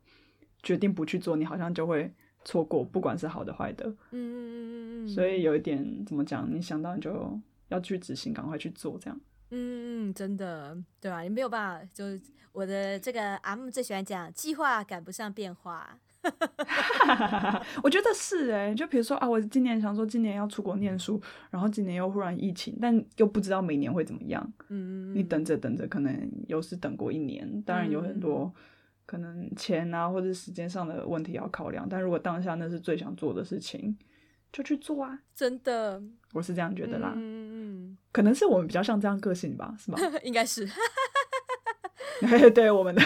[0.61, 2.13] 决定不去做，你好像就会
[2.45, 3.87] 错过，不管是好的坏的。
[3.87, 5.07] 嗯嗯嗯嗯嗯。
[5.07, 9.19] 所以有一点怎么讲，你想到你就要去执行，赶快去做，这样。
[9.49, 12.05] 嗯嗯，真的，对啊，你没有办法，就
[12.51, 15.97] 我的这个阿姆最喜欢讲，计划赶不上变化。
[17.83, 24.53] 我觉得是哎、欸，就比如说啊，我今年想说今年要出国念书，然后今年又忽然疫情，但又不知道明年会怎么样。
[24.69, 27.61] 嗯，你等着等着，可能又是等过一年。
[27.63, 28.53] 当然有很多
[29.05, 33.97] 可能钱啊或者时间上的问题要考量，但如果当下那是最想做的事情，
[34.51, 35.19] 就去做啊！
[35.35, 36.01] 真的，
[36.33, 37.13] 我是这样觉得啦。
[37.15, 39.99] 嗯嗯，可能是我们比较像这样个性吧，是吧？
[40.23, 40.67] 应该是。
[42.55, 43.01] 对我们的。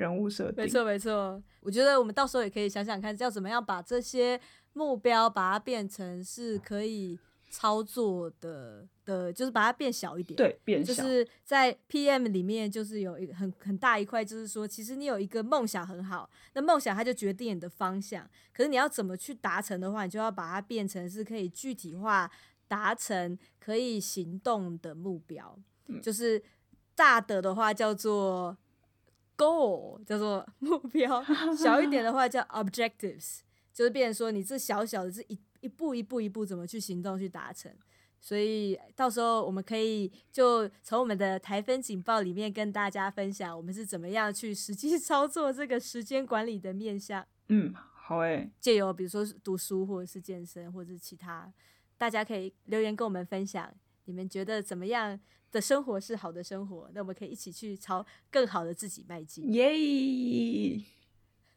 [0.00, 1.40] 人物设定，没错没错。
[1.60, 4.40] 我觉得我们到时候也可以想想看，要怎么样把这些
[4.72, 7.18] 目标把它变成是可以
[7.50, 10.34] 操作的的，就是把它变小一点。
[10.36, 10.94] 对，变小。
[10.94, 18.26] 就是在 PM 里面，就是有一个很很大一块，就是说，其实你有一个梦想很好，那梦想它就决定你的方向。
[18.54, 22.30] 可是你要怎么去达成的话，你就要把它变成是可以具体化、
[22.66, 25.58] 达成、可以行动的目标。
[25.88, 26.42] 嗯，就是
[26.94, 28.56] 大的的话叫做。
[29.40, 31.24] Goal 叫做目标，
[31.56, 33.40] 小一点的话叫 objectives，
[33.72, 37.74] 就是变成说你这小小的这一一步一步一步怎么去行动去达成，
[38.20, 47.26] 所以到时候我们可以就从我们的台风警报里面跟大家分享，我们是怎么样去实际 操作这个时间管理的面向。
[47.48, 51.50] 嗯，好诶，借由比如说读书或者是健身或者是其他，
[51.96, 53.72] 大家可以留言跟我们分享，
[54.04, 55.18] 你们觉得怎么样？
[55.50, 59.52] 的生活是好的生活，那我们可以一起去朝更好的自己迈进。
[59.52, 60.80] 耶！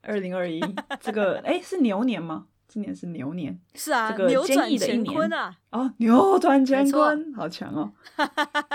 [0.01, 0.59] 二零二一，
[0.99, 2.47] 这个哎、欸、是牛年吗？
[2.67, 5.59] 今年是牛年，是啊，这个坚毅转乾坤啊！
[5.69, 7.93] 哦，扭转乾坤，好强哦！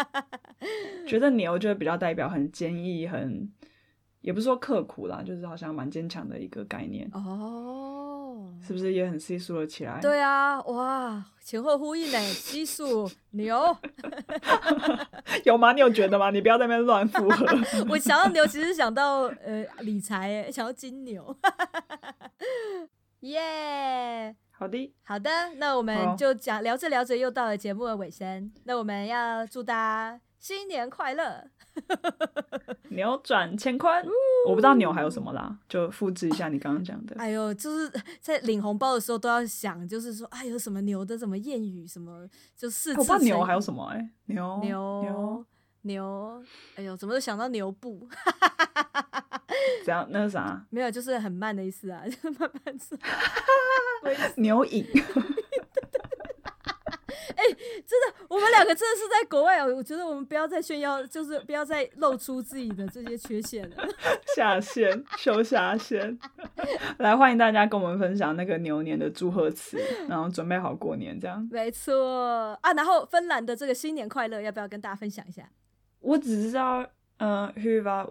[1.04, 3.50] 觉得牛就比较代表很坚毅，很
[4.20, 7.97] 也不是说刻苦啦，就是好像蛮坚强的一个概念哦。
[8.66, 10.00] 是不是也很稀疏了起来？
[10.00, 13.76] 对啊，哇，前后呼应呢，稀疏牛，
[15.44, 15.72] 有吗？
[15.72, 16.30] 你有觉得吗？
[16.30, 17.46] 你不要在那边乱附和。
[17.90, 21.36] 我想到牛，其实想到呃理财，哎，想到金牛，
[23.20, 31.44] 耶、yeah!，好的，好的，那我们就讲聊着聊着又到了节目的尾声，那我们要祝大家新年快乐，
[32.90, 34.04] 扭转乾坤，
[34.46, 37.16] 我不知道牛还有什么啦，就复制一下你刚刚讲的。
[37.18, 42.90] 哎呦，就是在领红包的时候都要想，就是说，哎，有什么牛的什么谚语，什么就是。
[42.92, 45.46] 我不知道牛还有什么哎、欸，牛牛牛
[45.82, 46.42] 牛，
[46.76, 48.08] 哎呦，怎么都想到牛步？
[49.84, 50.06] 怎样？
[50.10, 50.64] 那是啥？
[50.70, 52.96] 没有，就是很慢的意思啊，就是慢慢吃。
[54.40, 54.86] 牛饮。
[57.36, 57.54] 哎、欸，
[57.86, 63.76] 真的，我们两个真的是在国外，我觉得我们不要再炫耀，就是不要再露出自己的这些缺陷了。
[64.36, 66.18] 下线，求下线。
[66.98, 71.46] 来，欢迎大家跟我们分享那个牛年的祝贺词，然后准备好过年这样。
[71.50, 75.48] 没错啊，然后芬兰的这个新年快乐，要不要跟大家分享一下？
[76.00, 76.82] 我只知道，
[77.18, 78.06] 嗯、呃，hyvää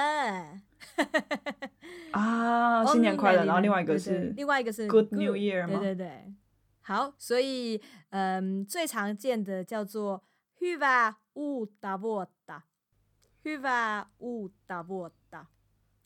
[2.13, 3.45] 啊，新年快乐。
[3.45, 5.81] 然后另外一个是，另外一个是 Good New Year 吗？
[5.81, 6.35] 对对对。
[6.83, 10.25] 好，所以嗯，最常见的叫做
[10.61, 15.47] Hyvää uutta vuotta，Hyvää uutta vuotta，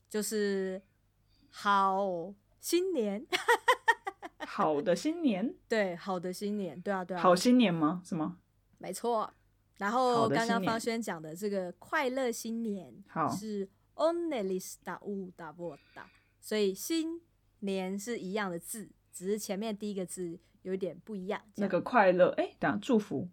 [0.09, 0.81] 就是
[1.49, 2.33] 好。
[2.65, 3.23] 新年，
[4.47, 8.01] 好的新年，对，好的新年，对啊，对啊，好新年吗？
[8.03, 8.39] 是吗？
[8.79, 9.31] 没错。
[9.77, 16.05] 然后刚刚方轩讲的这个快乐新年，好是 onnellista uutta vuotta，
[16.41, 17.21] 所以新
[17.59, 21.39] 年是一样的字，只是前面第一个字有一点不一样。
[21.57, 23.29] 那个快乐，哎，等下祝福，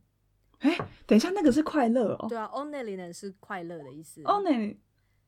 [0.59, 0.77] 哎，
[1.07, 2.27] 等一下，那个是快乐哦。
[2.29, 4.21] 对啊，onnellinen 是快乐的意思。
[4.25, 4.77] onnellinen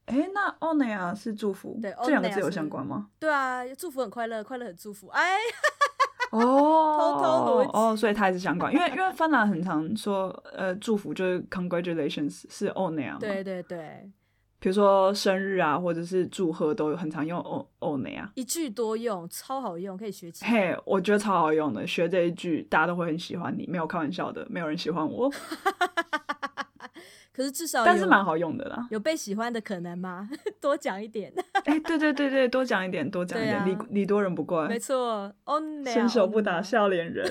[0.06, 3.08] 哎、欸，那 onnea 是祝福，对，这两个字有相关吗？
[3.18, 5.08] 对啊，祝福很快乐，快乐很祝福。
[5.08, 5.36] 哎，
[6.30, 6.40] 哦，
[6.98, 14.10] 偷偷哦，所以它也是相关，因为因为芬兰很常说，呃，祝福就是 congratulations 是 onnea 对对对，
[14.58, 17.40] 比如说生日啊，或者是祝贺都有很常用
[17.80, 20.50] onnea 一句多用，超好用，可以学起来。
[20.50, 25.32] 嘿，我觉得超好用的，学这一句大家都会很喜欢你，没有开玩笑的，没有人喜欢我。
[27.34, 28.86] 可是至少，但是蛮好用的啦。
[28.90, 30.28] 有被喜欢的可能吗？
[30.60, 31.32] 多讲一点。
[31.64, 34.68] 哎、欸，对对对对，多讲一点，多讲一点，礼礼、啊、多人不怪。
[34.68, 37.28] 没错，onnea，伸手不打笑脸人。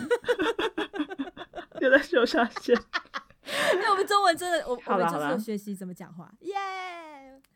[1.79, 2.75] 又在秀下限。
[3.75, 6.29] 因为我们中文真的，我们就是学习怎么讲话。
[6.41, 7.52] 耶、yeah!！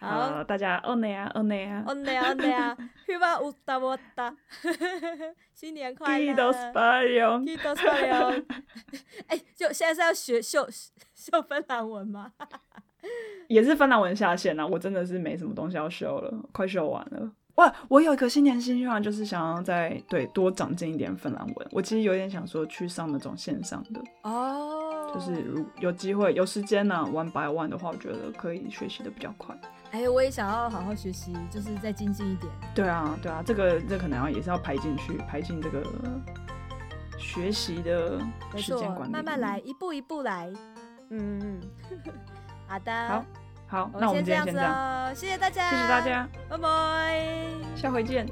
[0.00, 4.34] 好，大家 onnea，onnea，onnea，hyvää uutta vuotta，
[5.52, 6.32] 新年快乐。
[6.32, 8.46] Kiitos paljon，Kiitos paljon。
[9.28, 10.66] 哎，就现在是要学秀
[11.14, 12.32] 秀芬兰文吗？
[13.48, 14.66] 也是芬兰文下线啊！
[14.66, 17.30] 我真的是没什么东西要修了，快修完了。
[17.56, 21.68] 哇，我有一个新年新希望，就是想要再对多长进一点芬兰文。
[21.72, 29.54] 我其实有点想说去上那种线上的哦，就是如有机会有时间呢、啊，one by one 的话，我觉得可以学习的比较快。
[29.92, 32.52] 哎，我也想要好好学习，就是再精进一点。
[32.74, 35.82] 对啊，对啊，这个这个、可能要也是要排进去，排进这个
[37.18, 38.20] 学习的
[38.56, 39.12] 时间管理。
[39.12, 40.48] 慢慢来，一步一步来。
[41.10, 41.60] 嗯，
[42.68, 43.08] 好的。
[43.08, 43.24] 好，
[43.66, 47.26] 好，那我们今天先这样，谢谢大家，谢谢大家，拜拜，
[47.74, 48.26] 下回见。